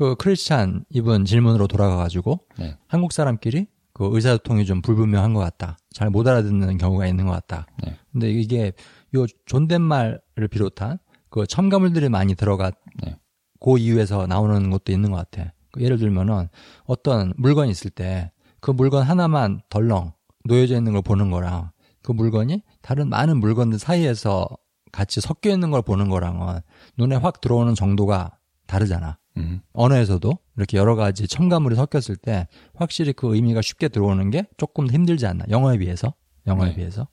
[0.00, 2.78] 그 크리스찬 이분 질문으로 돌아가가지고 네.
[2.86, 5.76] 한국 사람끼리 그 의사소통이 좀 불분명한 것 같다.
[5.92, 7.66] 잘 못 알아듣는 경우가 있는 것 같다.
[7.84, 7.98] 네.
[8.10, 8.72] 근데 이게
[9.14, 12.70] 요 존댓말을 비롯한 그 첨가물들이 많이 들어가
[13.04, 13.18] 네.
[13.60, 15.52] 그 이유에서 나오는 것도 있는 것 같아.
[15.70, 16.48] 그 예를 들면은
[16.86, 20.12] 어떤 물건이 있을 때 그 물건 하나만 덜렁
[20.44, 21.70] 놓여져 있는 걸 보는 거랑
[22.02, 24.48] 그 물건이 다른 많은 물건들 사이에서
[24.92, 26.60] 같이 섞여 있는 걸 보는 거랑은
[26.98, 29.18] 눈에 확 들어오는 정도가 다르잖아.
[29.36, 29.60] 음.
[29.72, 34.92] 언어에서도 이렇게 여러 가지 첨가물이 섞였을 때 확실히 그 의미가 쉽게 들어오는 게 조금 더
[34.92, 35.44] 힘들지 않나.
[35.48, 36.14] 영어에 비해서.
[36.46, 36.76] 영어에 네.
[36.76, 37.08] 비해서.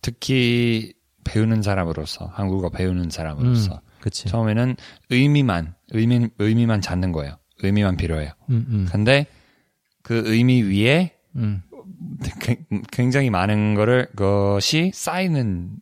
[0.00, 0.92] 특히
[1.24, 3.80] 배우는 사람으로서, 한국어 배우는 사람으로서.
[4.00, 4.26] 그치.
[4.26, 4.76] 처음에는
[5.10, 7.36] 의미만, 의미, 의미만 찾는 거예요.
[7.62, 8.32] 의미만 필요해요.
[8.50, 9.26] 음, 음, 근데
[10.02, 11.62] 그 의미 위에 음.
[12.90, 15.76] 굉장히 많은 거를, 것이 쌓이는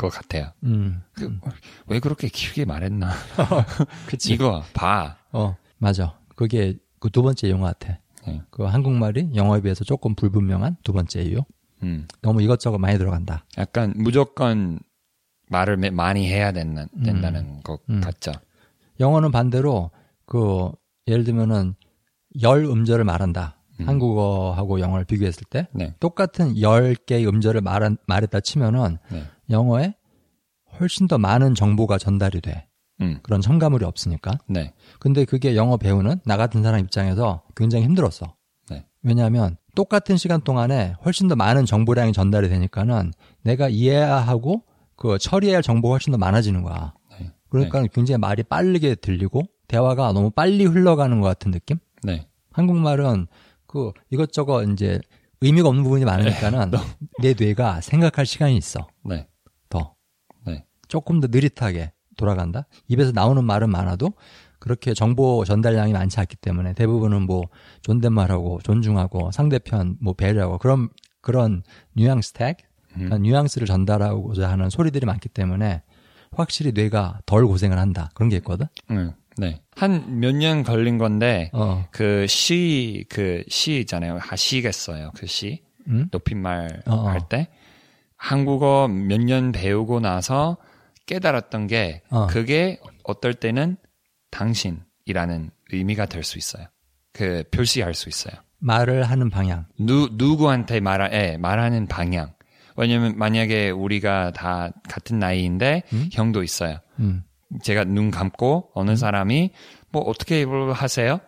[0.00, 0.50] 것 같아요.
[0.64, 1.02] 음.
[1.12, 1.38] 그,
[1.86, 3.10] 왜 그렇게 길게 말했나?
[4.08, 4.32] 그치.
[4.32, 5.16] 이거 봐.
[5.32, 6.18] 어, 맞아.
[6.34, 7.98] 그게 그 두 번째 것 같아.
[8.26, 8.40] 네.
[8.50, 11.40] 그 한국말이 영어에 비해서 조금 불분명한 두 번째 이유.
[11.82, 12.06] 음.
[12.22, 13.44] 너무 이것저것 많이 들어간다.
[13.58, 14.78] 약간 무조건
[15.48, 18.00] 말을 매- 많이 해야 된다, 된다는 것 음.
[18.00, 18.32] 같죠.
[19.00, 19.90] 영어는 반대로
[20.26, 20.70] 그
[21.08, 21.74] 예를 들면은
[22.42, 23.56] 열 음절을 말한다.
[23.80, 23.88] 음.
[23.88, 25.94] 한국어하고 영어를 비교했을 때 네.
[26.00, 29.24] 똑같은 열 개의 음절을 말한, 말했다 치면은 네.
[29.50, 29.94] 영어에
[30.78, 32.66] 훨씬 더 많은 정보가 전달이 돼.
[33.00, 34.38] 음, 그런 첨가물이 없으니까.
[34.46, 38.34] 네, 근데 그게 영어 배우는 나 같은 사람 입장에서 굉장히 힘들었어.
[38.68, 38.84] 네.
[39.02, 44.64] 왜냐하면 똑같은 시간 동안에 훨씬 더 많은 정보량이 전달이 되니까는 내가 이해하고
[44.96, 46.92] 그 처리해야 할 정보가 훨씬 더 많아지는 거야.
[47.18, 47.30] 네.
[47.48, 51.78] 그러니까 굉장히 말이 빠르게 들리고 대화가 너무 빨리 흘러가는 것 같은 느낌?
[52.02, 53.26] 네, 한국말은
[53.66, 55.00] 그 이것저것 이제
[55.40, 56.70] 의미가 없는 부분이 많으니까는
[57.22, 58.88] 내 뇌가 생각할 시간이 있어.
[59.04, 59.16] 네, 더.
[59.16, 59.28] 네,
[60.90, 62.66] 조금 더 느릿하게 돌아간다.
[62.88, 64.12] 입에서 나오는 말은 많아도
[64.58, 67.44] 그렇게 정보 전달량이 많지 않기 때문에 대부분은 뭐
[67.80, 70.90] 존댓말하고 존중하고 상대편 뭐 배려하고 그런
[71.22, 71.62] 그런
[71.94, 72.58] 뉘앙스 택,
[72.92, 75.82] 그러니까 뉘앙스를 전달하고자 하는 소리들이 많기 때문에
[76.32, 78.10] 확실히 뇌가 덜 고생을 한다.
[78.14, 78.66] 그런 게 있거든.
[78.90, 79.62] 음, 네.
[79.76, 81.86] 한 몇 년 걸린 건데 어.
[81.90, 84.18] 그 시 그 시 있잖아요.
[84.20, 85.12] 하시겠어요.
[85.16, 85.62] 그 시.
[85.86, 86.08] 음?
[86.12, 87.08] 높임말 어, 어.
[87.08, 87.48] 할때
[88.16, 90.58] 한국어 몇 년 배우고 나서
[91.10, 92.28] 깨달았던 게 어.
[92.28, 93.76] 그게 어떨 때는
[94.30, 96.66] 당신이라는 의미가 될 수 있어요.
[97.12, 98.34] 그 표시할 수 있어요.
[98.60, 99.66] 말을 하는 방향.
[99.78, 102.32] 누 누구한테 말하 예, 말하는 방향.
[102.76, 106.78] 왜냐면 만약에 우리가 다 같은 나이인데 형도 있어요.
[107.00, 107.24] 음.
[107.62, 109.50] 제가 눈 감고 어느 사람이
[109.90, 111.18] 뭐 어떻게 뭘 하세요?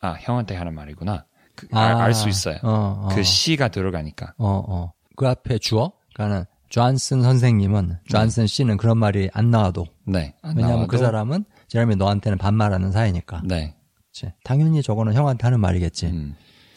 [0.00, 1.24] 아 형한테 하는 말이구나.
[1.54, 2.56] 그, 알수 있어요.
[2.62, 3.08] 어, 어.
[3.14, 4.34] 그 시가 들어가니까.
[4.36, 4.92] 어, 어.
[5.16, 5.92] 그 앞에 주어?
[6.14, 10.34] 그러니까 존슨 선생님은 존슨 씨는 그런 말이 안 나와도 네.
[10.40, 13.42] 안 왜냐하면 그 나와도- 사람은 제라미 너한테는 반말하는 사이니까.
[13.44, 13.76] 네.
[14.06, 14.32] 그치.
[14.42, 16.06] 당연히 저거는 형한테 하는 말이겠지.
[16.06, 16.34] 음.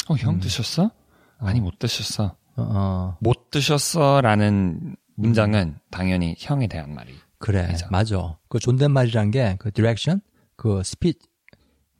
[0.09, 0.91] 어, 형 드셨어?
[1.39, 2.25] 아니, 못 드셨어.
[2.25, 3.17] 어, 어.
[3.21, 4.19] 못 드셨어?
[4.19, 7.13] 라는 문장은 당연히 형에 대한 말이.
[7.37, 7.87] 그래, 그죠.
[7.89, 8.37] 맞아.
[8.49, 10.19] 그 존댓말이란 게 그 direction,
[10.57, 11.13] 그 스피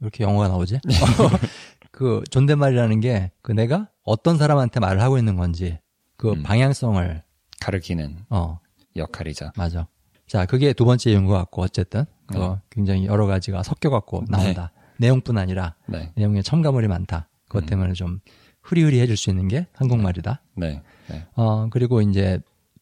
[0.01, 0.79] 이렇게 영어가 나오지?
[0.83, 0.93] 네.
[1.91, 5.79] 그 존댓말이라는 게 그 내가 어떤 사람한테 말을 하고 있는 건지
[6.17, 6.43] 그 음.
[6.43, 7.23] 방향성을
[7.65, 8.59] 가르치는 어
[8.95, 9.51] 역할이죠.
[9.57, 9.87] 맞아.
[10.27, 12.55] 자, 그게 두 번째 이유인 것 같고 어쨌든 그 네.
[12.69, 14.71] 굉장히 여러 가지가 섞여 갖고 나온다.
[14.97, 16.11] 내용뿐 아니라 네.
[16.15, 17.27] 내용에 첨가물이 많다.
[17.47, 17.65] 그것 음.
[17.67, 18.19] 때문에 좀
[18.61, 20.41] 흐리흐리해질 수 있는 게 한국말이다.
[20.55, 20.81] 네.
[21.09, 21.27] 네.
[21.35, 22.39] 어, 그리고 이제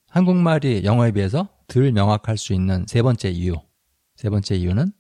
[0.09, 3.55] 한국말이 영어에 비해서 덜 명확할 수 있는 세 번째 이유.
[4.15, 4.91] 세 번째 이유는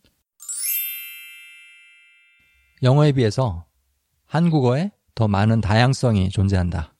[2.81, 3.65] 영어에 비해서
[4.25, 6.95] 한국어에 더 많은 다양성이 존재한다.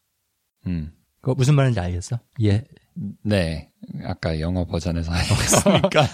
[0.68, 0.94] 음.
[1.24, 2.20] 그거 무슨 말인지 알겠어?
[2.44, 2.66] 예.
[3.24, 3.70] 네.
[4.06, 6.06] 아까 영어 버전에서 하셨으니까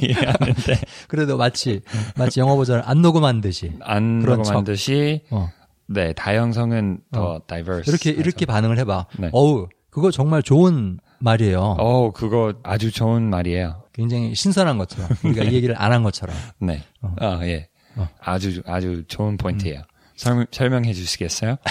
[0.00, 1.80] 이해하는데 그래도 마치,
[2.16, 3.72] 마치 영어 버전을 안 녹음한 듯이.
[3.80, 4.64] 안 그런 녹음한 척.
[4.64, 5.48] 듯이 어.
[5.88, 7.90] 네 다양성은 더 diverse.
[7.90, 9.06] 이렇게, 이렇게 반응을 해봐.
[9.18, 9.30] 네.
[9.32, 11.60] 어우, 그거 정말 좋은 말이에요.
[11.78, 13.82] 어 그거 아주 좋은 말이에요.
[13.94, 15.08] 굉장히 신선한 것처럼.
[15.24, 16.36] 우리가 이 얘기를 안 한 것처럼.
[16.60, 16.82] 네.
[17.18, 17.68] 아 예.
[17.96, 18.06] 어.
[18.20, 19.80] 아주 아주 좋은 포인트예요.
[20.16, 21.56] 설명, 설명해 주시겠어요?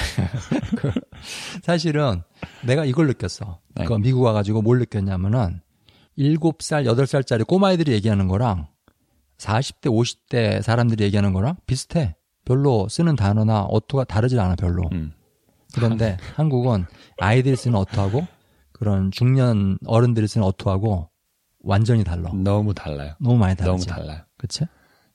[1.63, 2.21] 사실은
[2.65, 3.59] 내가 이걸 느꼈어.
[3.75, 3.85] 네.
[3.85, 5.61] 그 미국 와가지고 뭘 느꼈냐면은
[6.17, 8.67] 7살, 8살짜리 꼬마애들이 얘기하는 거랑
[9.37, 12.15] 40대, 50대 사람들이 얘기하는 거랑 비슷해.
[12.45, 14.83] 별로 쓰는 단어나 어투가 다르지 않아, 별로.
[14.93, 15.11] 음.
[15.73, 16.85] 그런데 한국은
[17.19, 18.25] 아이들이 쓰는 어투하고
[18.71, 21.09] 그런 중년 어른들이 쓰는 어투하고
[21.63, 22.31] 완전히 달라.
[22.33, 23.15] 너무 달라요.
[23.19, 23.87] 너무 많이 너무 다르지.
[23.87, 24.21] 달라요.
[24.37, 24.65] 그치?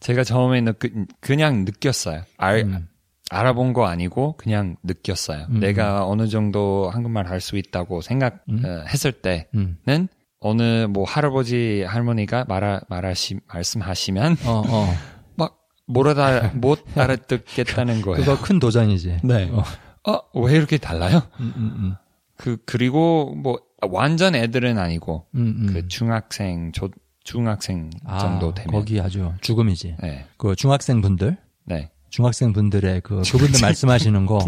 [0.00, 0.72] 제가 처음에 느,
[1.20, 2.22] 그냥 느꼈어요.
[2.36, 2.88] 알, 음.
[3.30, 5.46] 알아본 거 아니고 그냥 느꼈어요.
[5.50, 5.60] 음.
[5.60, 10.08] 내가 어느 정도 한국말 할 수 있다고 생각했을 때는 음.
[10.40, 14.94] 어느 뭐 할아버지 할머니가 말하, 말하시 말씀하시면 어, 어.
[15.36, 18.18] 막 모르다 못 알아듣겠다는 거예요.
[18.24, 19.20] 그거 큰 도전이지.
[19.22, 19.48] 네.
[19.52, 19.62] 어.
[20.08, 21.22] 어, 왜 이렇게 달라요?
[21.40, 21.94] 음, 음, 음.
[22.36, 25.72] 그 그리고 뭐 완전 애들은 아니고 음, 음.
[25.72, 26.88] 그 중학생 조
[27.22, 29.96] 중학생 정도 아, 되면 거기 아주 죽음이지.
[30.02, 30.26] 네.
[30.38, 31.90] 그 중학생 분들, 네.
[32.10, 34.38] 중학생 분들의 그 그분들 말씀하시는 거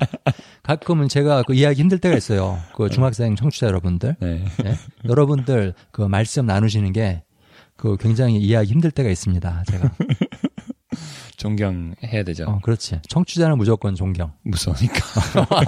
[0.62, 2.58] 가끔은 제가 그 이해하기 힘들 때가 있어요.
[2.76, 4.44] 그 중학생 청취자 여러분들, 네.
[4.64, 4.74] 예?
[5.08, 7.22] 여러분들 그 말씀 나누시는 게
[7.82, 9.64] 그 굉장히 이해하기 힘들 때가 있습니다.
[9.66, 9.90] 제가
[11.36, 12.44] 존경해야 되죠.
[12.44, 13.00] 어 그렇지.
[13.08, 14.32] 청취자는 무조건 존경.
[14.44, 15.00] 무서우니까.
[15.50, 15.62] 아.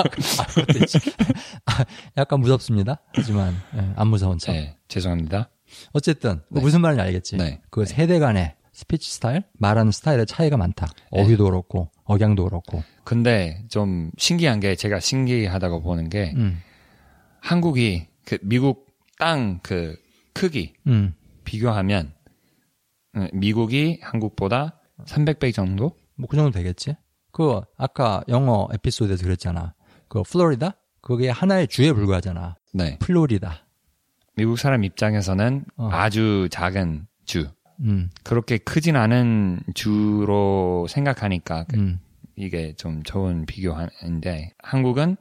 [1.66, 1.84] 아,
[2.16, 3.00] 약간 무섭습니다.
[3.12, 4.52] 하지만 예, 안 무서운 척.
[4.52, 4.76] 네.
[4.86, 5.50] 죄송합니다.
[5.92, 6.60] 어쨌든 뭐 네.
[6.60, 7.36] 무슨 말인지 알겠지.
[7.36, 7.60] 네.
[7.70, 10.88] 그 세대 간의 스피치 스타일, 말하는 스타일의 차이가 많다.
[11.10, 12.82] 어휘도 그렇고 억양도 그렇고.
[13.04, 16.60] 근데 좀 신기한 게 제가 신기하다고 보는 게 음,
[17.40, 19.96] 한국이 그 미국 땅 그
[20.32, 22.12] 크기 음, 비교하면
[23.16, 25.96] 음, 미국이 한국보다 300배 정도?
[26.16, 26.96] 뭐 그 정도 되겠지.
[27.32, 29.74] 그 아까 영어 에피소드에서 그랬잖아.
[30.08, 32.56] 그 플로리다 그게 하나의 주에 불과하잖아.
[32.72, 32.98] 네.
[32.98, 33.66] 플로리다.
[34.36, 35.88] 미국 사람 입장에서는 어.
[35.92, 37.48] 아주 작은 주.
[37.80, 42.00] 음, 그렇게 크진 않은 주로 생각하니까 그- 음,
[42.36, 45.16] 이게 좀 좋은 비교인데 한국은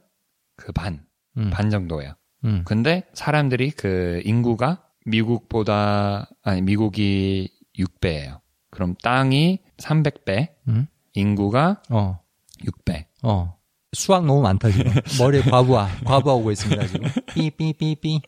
[0.56, 1.04] 그 반,
[1.36, 2.14] 음, 반 정도예요.
[2.44, 8.40] 음, 근데 사람들이 그 인구가 미국보다 아니 미국이 6배예요.
[8.70, 10.86] 그럼 땅이 300배, 음?
[11.14, 12.18] 인구가 어,
[12.64, 13.06] 6배.
[13.22, 13.56] 어.
[13.96, 14.90] 수학 너무 많다, 지금.
[15.20, 17.08] 머리에 과부하, 과부하 오고 있습니다, 지금.
[17.32, 18.22] 삐삐삐삐.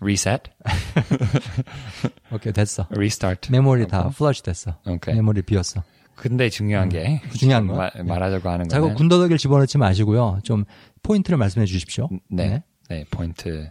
[0.00, 0.50] Reset,
[2.32, 2.86] 오케이, 됐어.
[2.90, 3.50] restart.
[3.52, 4.76] 메모리 다 flush 됐어.
[4.86, 5.14] 오케이.
[5.14, 5.82] 메모리 비었어.
[6.14, 7.74] 근데 중요한 게 중요한 거.
[7.76, 10.40] 마- 말하자고 하는 자꾸 거는 군더더기를 집어넣지 마시고요.
[10.44, 10.64] 좀
[11.02, 12.08] 포인트를 말씀해 주십시오.
[12.30, 13.70] 네, 네, 포인트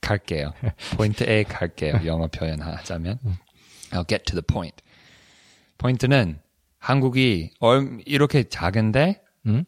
[0.00, 0.52] 갈게요.
[0.96, 2.00] 포인트에 갈게요.
[2.04, 3.18] 영어 표현하자면
[3.92, 4.82] I'll get to the point.
[5.78, 6.40] 포인트는
[6.78, 9.64] 한국이 얼- 이렇게 작은데 음?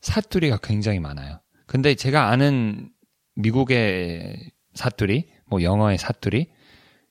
[0.00, 1.40] 사투리가 굉장히 많아요.
[1.66, 2.90] 근데 제가 아는
[3.34, 6.46] 미국의 사투리, 뭐 영어의 사투리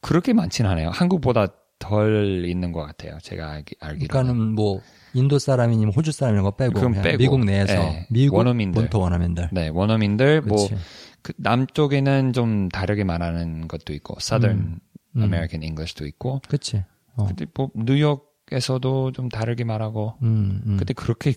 [0.02, 0.90] 그렇게 많진 않아요.
[0.92, 1.48] 한국보다
[1.80, 3.18] 덜 있는 것 같아요.
[3.22, 4.08] 제가 알기, 알기로는.
[4.08, 4.82] 그러니까는 뭐
[5.14, 7.18] 인도 사람이니 호주 사람 이런 거 빼고, 그냥 빼고.
[7.18, 8.08] 미국 내에서 네.
[8.10, 8.82] 미국 원어민들.
[8.82, 9.50] 본토 원어민들.
[9.52, 10.76] 네, 원어민들 뭐 그치.
[11.22, 14.80] 그 남쪽에는 좀 다르게 말하는 것도 있고, Southern
[15.16, 15.22] 음.
[15.22, 16.84] American English도 있고, 그치.
[17.16, 17.26] 어.
[17.26, 20.78] 근데 뭐 뉴욕에서도 좀 다르게 말하고, 음, 음.
[20.78, 21.34] 근데 그렇게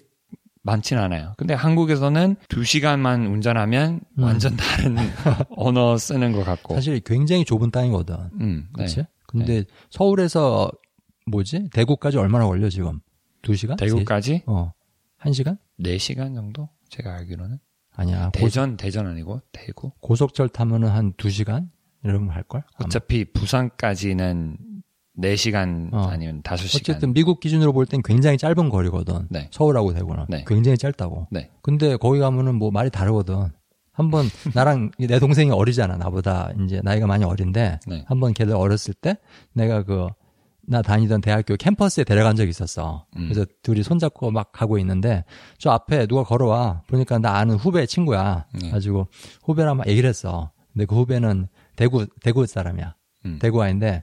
[0.68, 1.33] 많진 않아요.
[1.38, 4.22] 근데 한국에서는 두 시간만 운전하면 음.
[4.22, 4.96] 완전 다른
[5.57, 8.14] 언어 쓰는 것 같고, 사실 굉장히 좁은 땅이거든.
[8.40, 8.85] 음, 네.
[8.85, 9.04] 그치?
[9.26, 10.70] 근데 서울에서
[11.26, 11.70] 뭐지?
[11.72, 13.00] 대구까지 얼마나 걸려, 지금?
[13.42, 13.76] 두 시간?
[13.76, 14.72] 대구까지 세- 어.
[15.16, 15.59] 한 시간?
[15.81, 16.68] 4시간 정도?
[16.90, 17.59] 제가 알기로는.
[17.94, 18.26] 아니야.
[18.26, 19.90] 고, 대전, 대전 아니고 대구.
[20.00, 21.70] 고속철 타면은 한 두 시간?
[22.04, 22.62] 이러면 할걸?
[22.74, 22.87] 아마.
[22.87, 24.57] 어차피 부산까지는
[25.18, 26.09] 4시간 어.
[26.11, 26.81] 아니면 5시간.
[26.81, 29.26] 어쨌든 미국 기준으로 볼 땐 굉장히 짧은 거리거든.
[29.31, 29.48] 네.
[29.50, 30.26] 서울하고 대구는.
[30.28, 30.44] 네.
[30.46, 31.26] 굉장히 짧다고.
[31.31, 31.50] 네.
[31.62, 33.48] 근데 거기 가면은 뭐 말이 다르거든.
[33.92, 35.96] 한번 나랑 내 동생이 어리잖아.
[35.96, 38.04] 나보다 이제 나이가 많이 어린데 네.
[38.07, 39.16] 한번 걔들 어렸을 때
[39.54, 40.09] 내가 그
[40.70, 43.07] 나 다니던 대학교 캠퍼스에 데려간 적이 있었어.
[43.16, 43.31] 음.
[43.31, 45.24] 그래서 둘이 손잡고 막 가고 있는데
[45.57, 48.44] 저 앞에 누가 걸어와 보니까 나 아는 후배 친구야.
[48.61, 48.70] 네.
[48.70, 49.09] 가지고
[49.44, 50.50] 후배랑 막 얘기를 했어.
[50.74, 52.94] 근데 그 후배는 대구 대구 사람이야.
[53.24, 53.38] 음.
[53.40, 54.02] 대구 아인데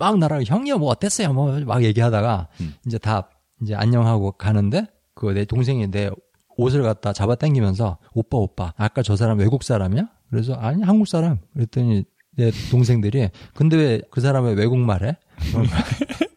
[0.00, 2.74] 막 나랑 형이요 뭐 어땠어요 뭐 막 얘기하다가 음.
[2.86, 3.28] 이제 다
[3.62, 6.10] 이제 안녕하고 가는데 그 내 동생이 내
[6.56, 10.08] 옷을 갖다 잡아 당기면서 오빠 오빠 아까 저 사람 외국 사람이야?
[10.30, 12.04] 그래서 아니 한국 사람 그랬더니
[12.36, 15.16] 내 동생들이 근데 왜 그 사람 왜 외국말해?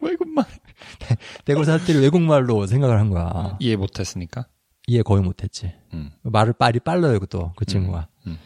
[0.00, 0.44] 외국말
[1.44, 3.56] 대구 사람들이 외국말로 생각을 한 거야.
[3.60, 4.46] 이해 못했으니까.
[4.86, 5.72] 이해 거의 못했지.
[5.92, 6.10] 음.
[6.22, 8.08] 말을 빨리 빨라요 또 그 친구가.
[8.26, 8.38] 음.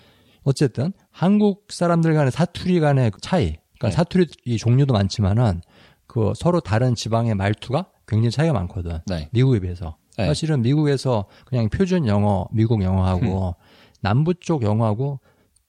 [0.45, 3.91] 어쨌든 한국 사람들 간의 사투리 간의 차이, 그러니까 네.
[3.91, 5.63] 사투리 이 종류도 많지만은
[6.07, 8.99] 그 서로 다른 지방의 말투가 굉장히 차이가 많거든.
[9.07, 9.29] 네.
[9.33, 9.97] 미국에 비해서.
[10.17, 10.27] 네.
[10.27, 13.55] 사실은 미국에서 그냥 표준 영어, 미국 영어하고
[14.01, 15.21] 남부 쪽 영어하고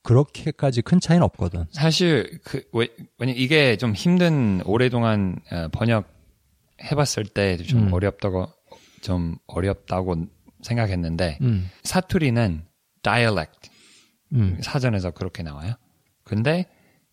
[0.01, 1.65] 그렇게까지 큰 차이는 없거든.
[1.71, 6.07] 사실 그 왜, 왜냐 이게 좀 힘든 오랫동안 어, 번역
[6.83, 7.93] 해봤을 때좀 음.
[7.93, 8.47] 어렵다고
[9.01, 10.25] 좀 어렵다고
[10.61, 12.63] 생각했는데 음, 사투리는
[13.01, 13.69] dialect
[14.33, 15.73] 음, 사전에서 그렇게 나와요.
[16.23, 16.65] 근데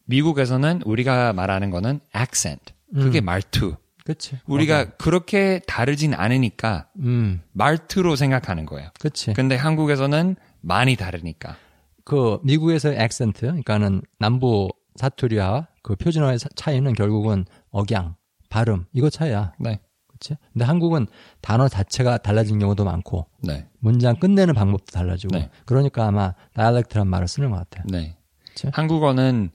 [0.07, 3.25] 미국에서는 우리가 말하는 거는 accent 그게 음.
[3.25, 3.77] 말투.
[4.05, 4.39] 그치.
[4.47, 8.89] 우리가 그렇게 다르진 않으니까 음, 말투로 생각하는 거예요.
[9.01, 9.33] 그치.
[9.33, 11.57] 근데 한국에서는 많이 다르니까.
[12.05, 18.15] 그 미국에서의 액센트, 그러니까는 남부 사투리와 그 표준어의 사- 차이는 결국은 억양,
[18.49, 19.55] 발음 이거 차이야.
[19.59, 19.81] 네.
[20.07, 20.37] 그렇지?
[20.53, 21.09] 근데 한국은
[21.41, 23.67] 단어 자체가 달라진 경우도 많고 네.
[23.81, 25.51] 문장 끝내는 방법도 달라지고 네.
[25.65, 27.85] 그러니까 아마 다이얼렉트란 말을 쓰는 것 같아요.
[27.91, 28.17] 네.
[28.47, 28.69] 그치?
[28.73, 29.51] 한국어는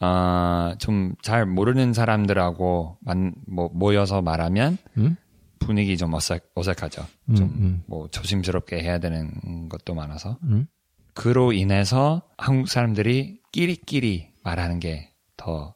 [0.00, 5.16] 아, 좀 잘 모르는 사람들하고 만, 뭐, 모여서 말하면 음?
[5.58, 7.06] 분위기 좀 어색, 어색하죠.
[7.30, 7.82] 음, 좀, 음.
[7.86, 10.38] 뭐, 조심스럽게 해야 되는 것도 많아서.
[10.44, 10.66] 음?
[11.14, 15.74] 그로 인해서 한국 사람들이 끼리끼리 말하는 게 더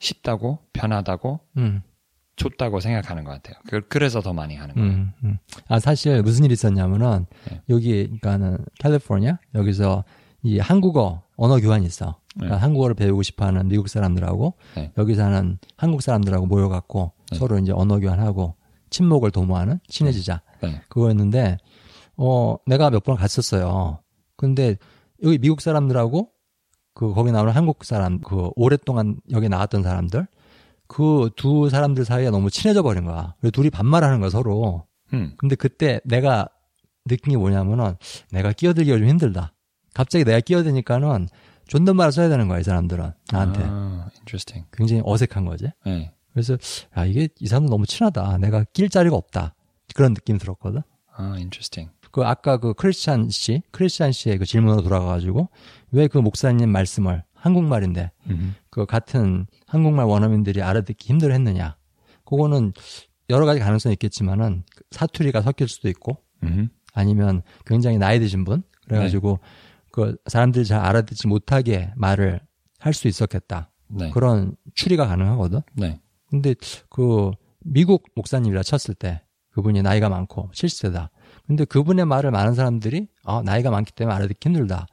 [0.00, 1.82] 쉽다고, 편하다고, 음,
[2.36, 3.54] 좋다고 생각하는 것 같아요.
[3.68, 4.90] 그, 그래서 더 많이 하는 거예요.
[4.90, 5.38] 음, 음.
[5.68, 7.60] 아 사실 무슨 일이 있었냐면은 네.
[7.68, 10.02] 여기 그러니까는 캘리포니아 여기서
[10.42, 12.18] 이 한국어 언어 교환이 있어.
[12.34, 12.60] 그러니까 네.
[12.60, 14.92] 한국어를 배우고 싶어하는 미국 사람들하고 네.
[14.98, 17.38] 여기 사는 한국 사람들하고 모여갖고 네.
[17.38, 18.54] 서로 이제 언어 교환하고
[18.90, 20.80] 친목을 도모하는 친해지자 네.
[20.88, 21.58] 그거였는데
[22.16, 23.98] 어 내가 몇 번 갔었어요.
[24.36, 24.76] 근데
[25.22, 26.30] 여기 미국 사람들하고
[26.94, 30.26] 그 거기 나오는 한국 사람 그 오랫동안 여기 나왔던 사람들
[30.88, 33.34] 그 두 사람들 사이에 너무 친해져 버린 거야.
[33.40, 34.84] 그래서 둘이 반말하는 거야 서로.
[35.14, 36.48] 음, 근데 그때 내가
[37.06, 37.96] 느낀 게 뭐냐면은
[38.30, 39.54] 내가 끼어들기가 좀 힘들다.
[39.94, 41.28] 갑자기 내가 끼어드니까는
[41.68, 44.66] 존댓말을 써야 되는 거야 이 사람들은 나한테 아, interesting.
[44.72, 45.68] 굉장히 어색한 거지.
[45.86, 46.12] 네.
[46.32, 46.56] 그래서
[46.96, 48.38] 야 이게 이 사람 너무 친하다.
[48.38, 49.54] 내가 낄 자리가 없다.
[49.94, 50.82] 그런 느낌 들었거든.
[51.14, 51.90] 아, interesting.
[52.10, 55.48] 그 아까 그 크리스찬 씨, 크리스찬 씨의 그 질문으로 돌아가가지고
[55.92, 61.76] 왜 그 목사님 말씀을 한국말인데 음, 그 같은 한국말 원어민들이 알아듣기 힘들어했느냐?
[62.24, 62.72] 그거는
[63.30, 69.38] 여러 가지 가능성이 있겠지만은 사투리가 섞일 수도 있고 음, 아니면 굉장히 나이 드신 분 그래가지고
[69.92, 72.40] 그 사람들이 잘 알아듣지 못하게 말을
[72.78, 73.70] 할 수 있었겠다.
[73.88, 74.10] 네.
[74.10, 75.60] 그런 추리가 가능하거든.
[75.76, 76.00] 네.
[76.30, 76.54] 근데
[76.88, 81.10] 그 미국 목사님이라 쳤을 때 그분이 나이가 많고 70세다.
[81.46, 84.86] 근데 그분의 말을 많은 사람들이 아, 나이가 많기 때문에 알아듣기 힘들다.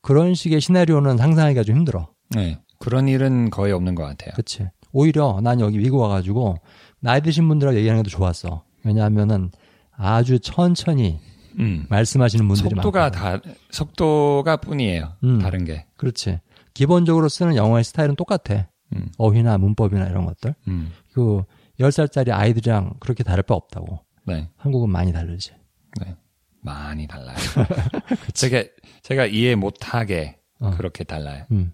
[0.00, 2.08] 그런 식의 시나리오는 상상하기가 좀 힘들어.
[2.30, 2.60] 네.
[2.78, 4.30] 그런 일은 거의 없는 것 같아요.
[4.34, 4.66] 그치.
[4.92, 6.56] 오히려 난 여기 미국 와가지고
[7.00, 8.64] 나이 드신 분들하고 얘기하는 게 더 좋았어.
[8.84, 9.50] 왜냐하면은
[9.92, 11.20] 아주 천천히
[11.58, 11.86] 음.
[11.88, 13.20] 말씀하시는 분들이 속도가 많거든.
[13.20, 15.14] 다 속도가 뿐이에요.
[15.24, 15.38] 음.
[15.38, 15.86] 다른 게.
[15.96, 16.40] 그렇지.
[16.74, 18.68] 기본적으로 쓰는 영어의 스타일은 똑같아.
[18.94, 19.08] 음.
[19.18, 20.54] 어휘나 문법이나 이런 것들.
[20.68, 20.92] 음.
[21.12, 21.42] 그
[21.80, 24.00] 10살짜리 아이들이랑 그렇게 다를 바 없다고.
[24.26, 24.48] 네.
[24.56, 25.52] 한국은 많이 다르지.
[26.00, 26.14] 네.
[26.60, 27.36] 많이 달라요.
[28.34, 28.64] 제가
[29.02, 30.70] 제가 이해 못하게 어.
[30.70, 31.44] 그렇게 달라요.
[31.50, 31.72] 음.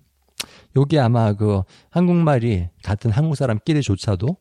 [0.77, 4.37] 요게 아마 그 한국말이 같은 한국 사람끼리조차도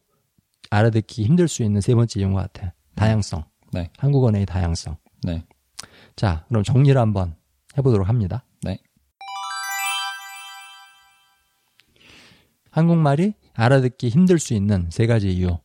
[0.70, 2.74] 알아듣기 힘들 수 있는 세 번째 이유인 것 같아.
[2.96, 3.44] 다양성.
[3.72, 3.90] 네.
[3.98, 4.98] 한국어의 다양성.
[5.28, 5.46] 네.
[6.16, 7.36] 자, 그럼 정리를 한번
[7.78, 8.44] 해보도록 합니다.
[8.64, 8.80] 네.
[12.72, 15.58] 한국말이 알아듣기 힘들 수 있는 세 가지 이유.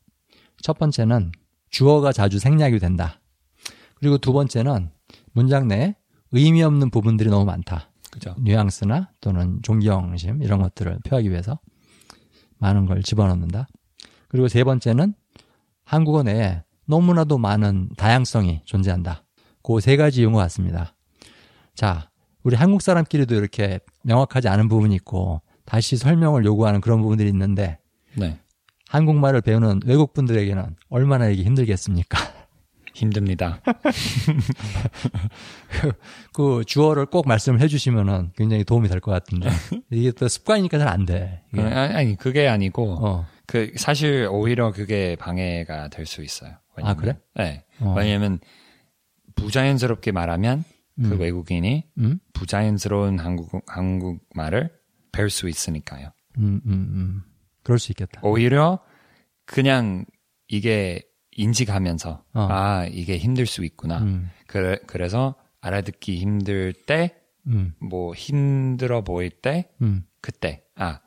[0.63, 1.33] 첫 번째는
[1.71, 3.21] 주어가 자주 생략이 된다.
[3.95, 4.91] 그리고 두 번째는
[5.33, 5.95] 문장 내에
[6.33, 7.91] 의미 없는 부분들이 너무 많다.
[8.11, 8.35] 그죠.
[8.39, 11.61] 뉘앙스나 또는 존경심 이런 것들을 표하기 위해서
[12.59, 13.69] 많은 걸 집어넣는다.
[14.29, 15.15] 그리고 세 번째는
[15.85, 19.22] 한국어 내에 너무나도 많은 다양성이 존재한다.
[19.63, 20.95] 그 세 가지 이유인 것 같습니다.
[21.75, 22.11] 자,
[22.43, 27.79] 우리 한국 사람끼리도 이렇게 명확하지 않은 부분이 있고 다시 설명을 요구하는 그런 부분들이 있는데
[28.17, 28.39] 네.
[28.89, 32.19] 한국말을 배우는 외국 분들에게는 얼마나 이게 힘들겠습니까?
[32.95, 33.63] 힘듭니다.
[36.33, 39.49] 그 주어를 꼭 말씀을 해주시면은 굉장히 도움이 될 것 같은데
[39.91, 41.43] 이게 또 습관이니까 잘 안 돼.
[41.53, 41.63] 이게.
[41.63, 46.53] 아니, 아니, 그게 아니고 어, 그 사실 오히려 그게 방해가 될 수 있어요.
[46.77, 47.17] 왜냐면, 아, 그래?
[47.37, 47.65] 네.
[47.81, 47.95] 어.
[47.97, 48.41] 왜냐면
[49.43, 50.65] 부자연스럽게 말하면
[50.97, 51.21] 그 음.
[51.21, 54.71] 외국인이 음, 부자연스러운 한국 한국말을
[55.11, 56.13] 배울 수 있으니까요.
[56.39, 57.23] 음, 음, 음.
[57.63, 58.21] 그럴 수 있겠다.
[58.23, 58.79] 오히려
[59.45, 60.05] 그냥
[60.49, 61.03] 이게
[61.33, 62.49] 인식하면서 어.
[62.51, 63.99] 아 이게 힘들 수 있구나.
[63.99, 67.15] 음, 그래, 그래서 알아듣기 힘들 때,
[67.47, 70.05] 음, 뭐 힘들어 보일 때, 음.
[70.21, 71.01] 그때 아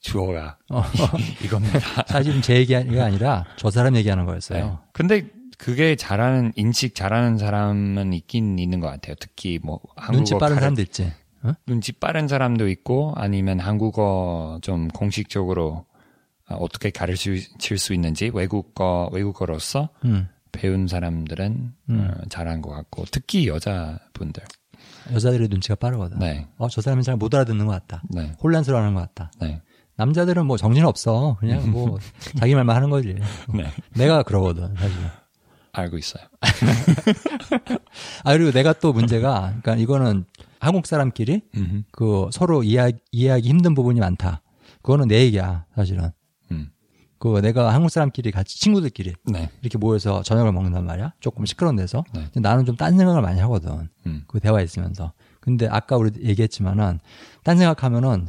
[0.00, 0.82] 주어가 어,
[1.44, 1.78] 이겁니다.
[2.06, 4.30] 사실은 제 얘기가 아니라 저 사람 얘기하는 네.
[4.30, 4.80] 거였어요.
[4.92, 9.16] 근데 그게 잘하는 인식 잘하는 사람은 있긴 있는 것 같아요.
[9.20, 11.12] 특히 뭐 한국어 눈치 빠른 가르- 사람도 있지.
[11.42, 11.52] 어?
[11.66, 15.84] 눈치 빠른 사람도 있고 아니면 한국어 좀 공식적으로
[16.48, 17.40] 어, 어떻게 가르칠
[17.78, 20.28] 수 있는지 외국어 외국어로서 음.
[20.52, 22.00] 배운 사람들은 음.
[22.10, 24.42] 어, 잘한 것 같고 특히 여자분들
[25.12, 26.18] 여자들의 눈치가 빠르거든.
[26.18, 28.02] 네, 어, 저 사람은 잘 못 알아듣는 것 같다.
[28.10, 29.30] 네, 혼란스러워하는 것 같다.
[29.40, 29.60] 네,
[29.96, 31.36] 남자들은 뭐 정신 없어.
[31.40, 31.98] 그냥 뭐
[32.38, 33.14] 자기 말만 하는 거지.
[33.54, 34.96] 네 내가 그러거든, 사실.
[35.80, 36.24] 알고 있어요.
[38.24, 40.24] 아 그리고 내가 또 문제가, 그러니까 이거는
[40.60, 41.82] 한국 사람끼리 음흠.
[41.92, 44.42] 그 서로 이해, 이해하기 힘든 부분이 많다.
[44.82, 46.10] 그거는 내 얘기야, 사실은.
[46.50, 46.70] 음,
[47.18, 51.12] 그 내가 한국 사람끼리 같이 친구들끼리 네, 이렇게 모여서 저녁을 먹는단 말이야.
[51.20, 52.04] 조금 시끄러운 데서.
[52.14, 52.28] 네.
[52.40, 53.88] 나는 좀 딴 생각을 많이 하거든.
[54.06, 55.12] 음, 그 대화 있으면서.
[55.40, 57.00] 근데 아까 우리 얘기했지만은
[57.44, 58.28] 딴 생각하면은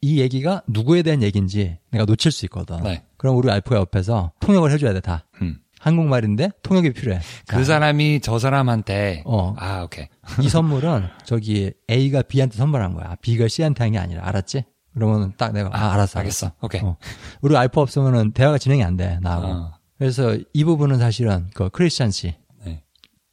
[0.00, 2.82] 이 얘기가 누구에 대한 얘기인지 내가 놓칠 수 있거든.
[2.82, 3.04] 네.
[3.16, 5.24] 그럼 우리 알프가 옆에서 통역을 해줘야 돼 다.
[5.40, 5.58] 음.
[5.84, 7.20] 한국말인데 통역이 필요해.
[7.46, 9.54] 그 사람이 저 사람한테 어.
[9.58, 10.06] 아 오케이
[10.42, 13.16] 이 선물은 저기 A가 B한테 선물한 거야.
[13.20, 14.64] B가 C한테 한 게 아니라 알았지?
[14.94, 16.46] 그러면 딱 내가 아, 알았어, 알겠어.
[16.46, 16.56] 알았어.
[16.62, 16.80] 오케이.
[16.80, 16.96] 어.
[17.42, 19.18] 우리 알파 없으면은 대화가 진행이 안 돼.
[19.20, 19.46] 나하고.
[19.46, 19.72] 어.
[19.98, 22.82] 그래서 이 부분은 사실은 그 크리스찬 씨 네.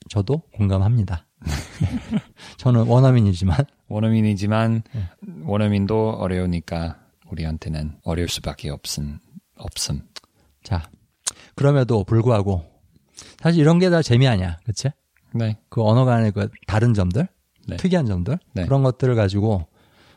[0.09, 1.27] 저도 공감합니다.
[2.57, 5.03] 저는 원어민이지만 원어민이지만 네.
[5.43, 6.97] 원어민도 어려우니까
[7.29, 9.19] 우리한테는 어려울 수밖에 없음
[9.57, 10.01] 없음.
[10.63, 10.83] 자
[11.61, 12.63] 그럼에도 불구하고
[13.39, 14.89] 사실 이런 게 다 재미 아니야, 그치?
[15.33, 15.57] 네.
[15.69, 17.27] 그 언어 간의 그 다른 점들,
[17.67, 17.77] 네.
[17.77, 18.65] 특이한 점들 네.
[18.65, 19.67] 그런 것들을 가지고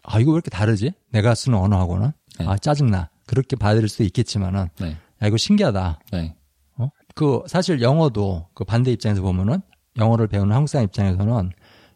[0.02, 0.92] 아 이거 왜 이렇게 다르지?
[1.10, 2.46] 내가 쓰는 언어하고는 네.
[2.46, 4.96] 아 짜증나 그렇게 받아들일 수도 있겠지만은 네.
[5.22, 6.00] 야 이거 신기하다.
[6.12, 6.36] 네.
[6.78, 6.88] 어?
[7.14, 9.60] 그 사실 영어도 그 반대 입장에서 보면은
[9.96, 11.50] 영어를 배우는 한국 사람 입장에서는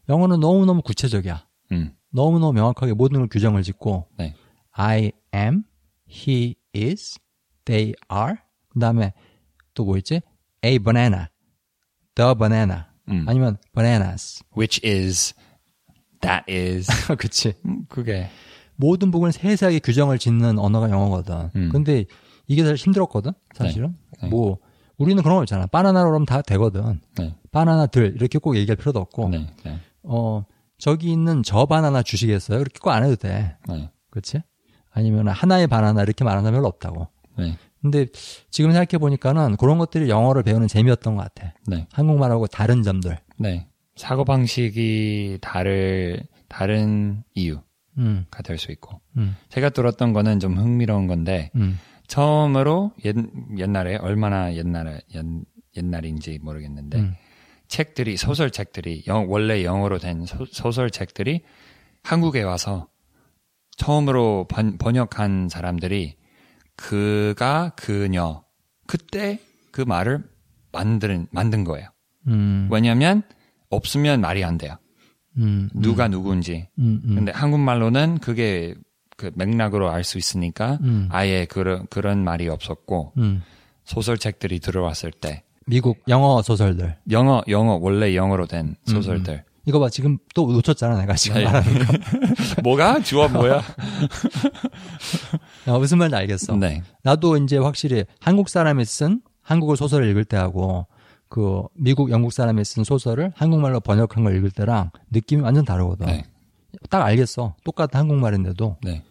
[0.09, 1.47] 영어는 너무 너무 구체적이야.
[1.73, 1.93] 음.
[2.11, 4.35] 너무 너무 명확하게 모든 걸 규정을 짓고 네.
[4.73, 5.65] I am,
[6.09, 7.19] he is,
[7.65, 8.37] they are.
[8.71, 9.13] 그 다음에
[9.79, 10.21] 또 뭐 있지?
[10.65, 11.27] A banana,
[12.17, 12.85] the banana.
[13.09, 13.25] 음.
[13.29, 14.43] 아니면 bananas.
[14.57, 15.35] Which is
[16.21, 17.55] that is 그치.
[17.65, 18.29] 음, 그게
[18.77, 21.51] 모든 부분을 세세하게 규정을 짓는 언어가 영어거든.
[21.55, 21.69] 음.
[21.71, 22.05] 근데
[22.49, 23.97] 이게 사실 힘들었거든, 사실은.
[24.23, 24.29] 네.
[24.29, 24.59] 뭐,
[24.97, 25.67] 우리는 그런 거 있잖아.
[25.67, 27.01] 바나나로 하면 다 되거든.
[27.19, 27.35] 네.
[27.53, 29.29] 바나나들, 이렇게 꼭 얘기할 필요도 없고.
[29.29, 29.47] 네.
[29.65, 29.79] 네.
[30.03, 30.45] 어,
[30.79, 32.59] 저기 있는 저 바나나 주시겠어요?
[32.61, 33.57] 이렇게 꼭 안 해도 돼.
[33.69, 33.91] 네.
[34.11, 34.43] 그치?
[34.91, 37.09] 아니면 하나의 바나나 이렇게 말하는 사람 별로 없다고.
[37.81, 37.91] 네.
[37.91, 38.07] 근데
[38.51, 41.55] 지금 생각해 보니까는 그런 것들이 영어를 배우는 재미였던 것 같아.
[41.67, 41.87] 네.
[41.93, 43.19] 한국말하고 다른 점들.
[43.39, 43.69] 네.
[43.97, 47.61] 사고 방식이 다를 다른 이유.
[47.99, 49.01] 음, 될수 있고.
[49.17, 53.17] 음, 제가 들었던 거는 좀 흥미로운 건데 음, 처음으로 옛,
[53.59, 55.25] 옛날에 얼마나 옛날에 옛,
[55.77, 57.15] 옛날인지 모르겠는데 음.
[57.67, 61.43] 책들이 소설 책들이 영, 원래 영어로 된 소, 설 책들이
[62.03, 62.89] 한국에 와서
[63.77, 66.17] 처음으로 번, 번역한 사람들이
[66.79, 68.45] 그가 그녀
[68.87, 69.39] 그때
[69.73, 70.23] 그 말을
[70.73, 71.89] 만든 만든 거예요.
[72.29, 73.23] 음, 왜냐하면
[73.69, 74.77] 없으면 말이 안 돼요.
[75.37, 76.69] 음, 누가 누구인지.
[76.79, 78.75] 음, 음, 근데 한국말로는 그게
[79.17, 81.09] 그 맥락으로 알 수 있으니까 음.
[81.11, 83.43] 아예 그런 그런 말이 없었고 음.
[83.85, 86.97] 소설책들이 들어왔을 때 미국 영어 소설들.
[87.11, 91.45] 영어 영어 원래 영어로 된 음, 소설들 이거 봐, 지금 또 놓쳤잖아, 내가 지금 네.
[91.45, 91.93] 말하는 거.
[92.65, 93.63] 뭐가 주어 뭐야?
[95.67, 96.57] 어, 무슨 말인지 알겠어.
[96.57, 100.87] 네, 나도 이제 확실히 한국 사람이 쓴 한국어 소설을 읽을 때하고
[101.29, 106.07] 그 미국, 영국 사람이 쓴 소설을 한국말로 번역한 걸 읽을 때랑 느낌이 완전 다르거든.
[106.07, 106.25] 네,
[106.89, 107.55] 딱 알겠어.
[107.63, 108.79] 똑같은 한국말인데도.
[108.83, 109.03] 네,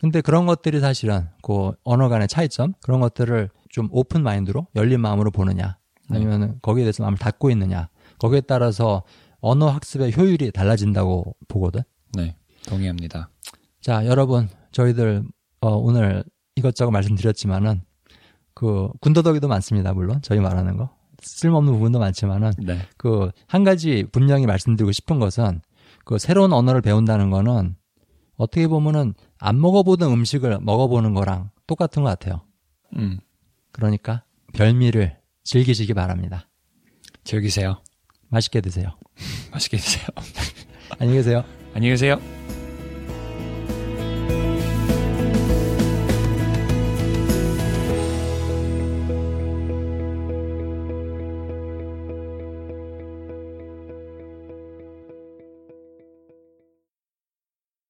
[0.00, 5.30] 근데 그런 것들이 사실은 그 언어 간의 차이점 그런 것들을 좀 open mind로 열린 마음으로
[5.30, 5.76] 보느냐
[6.08, 9.02] 아니면 거기에 대해서 마음을 닫고 있느냐 거기에 따라서
[9.40, 11.82] 언어 학습의 효율이 달라진다고 보거든.
[12.14, 12.36] 네,
[12.66, 13.30] 동의합니다.
[13.80, 15.24] 자, 여러분, 저희들
[15.60, 16.24] 어, 오늘
[16.56, 17.82] 이것저것 말씀드렸지만은
[18.54, 19.92] 그 군더더기도 많습니다.
[19.92, 20.90] 물론 저희 말하는 거
[21.22, 25.60] 쓸모없는 부분도 많지만은 네, 그한 가지 분명히 말씀드리고 싶은 것은
[26.04, 27.76] 그 새로운 언어를 배운다는 거는
[28.36, 32.40] 어떻게 보면은 안 먹어보던 음식을 먹어보는 거랑 똑같은 것 같아요.
[32.96, 33.20] 음,
[33.70, 34.24] 그러니까
[34.54, 36.48] 별미를 즐기시기 바랍니다.
[37.24, 37.82] 즐기세요.
[38.30, 38.96] 맛있게 드세요.
[39.52, 40.06] 맛있게 드세요.
[40.98, 41.44] 안녕히 계세요.
[41.74, 42.20] 안녕히 계세요.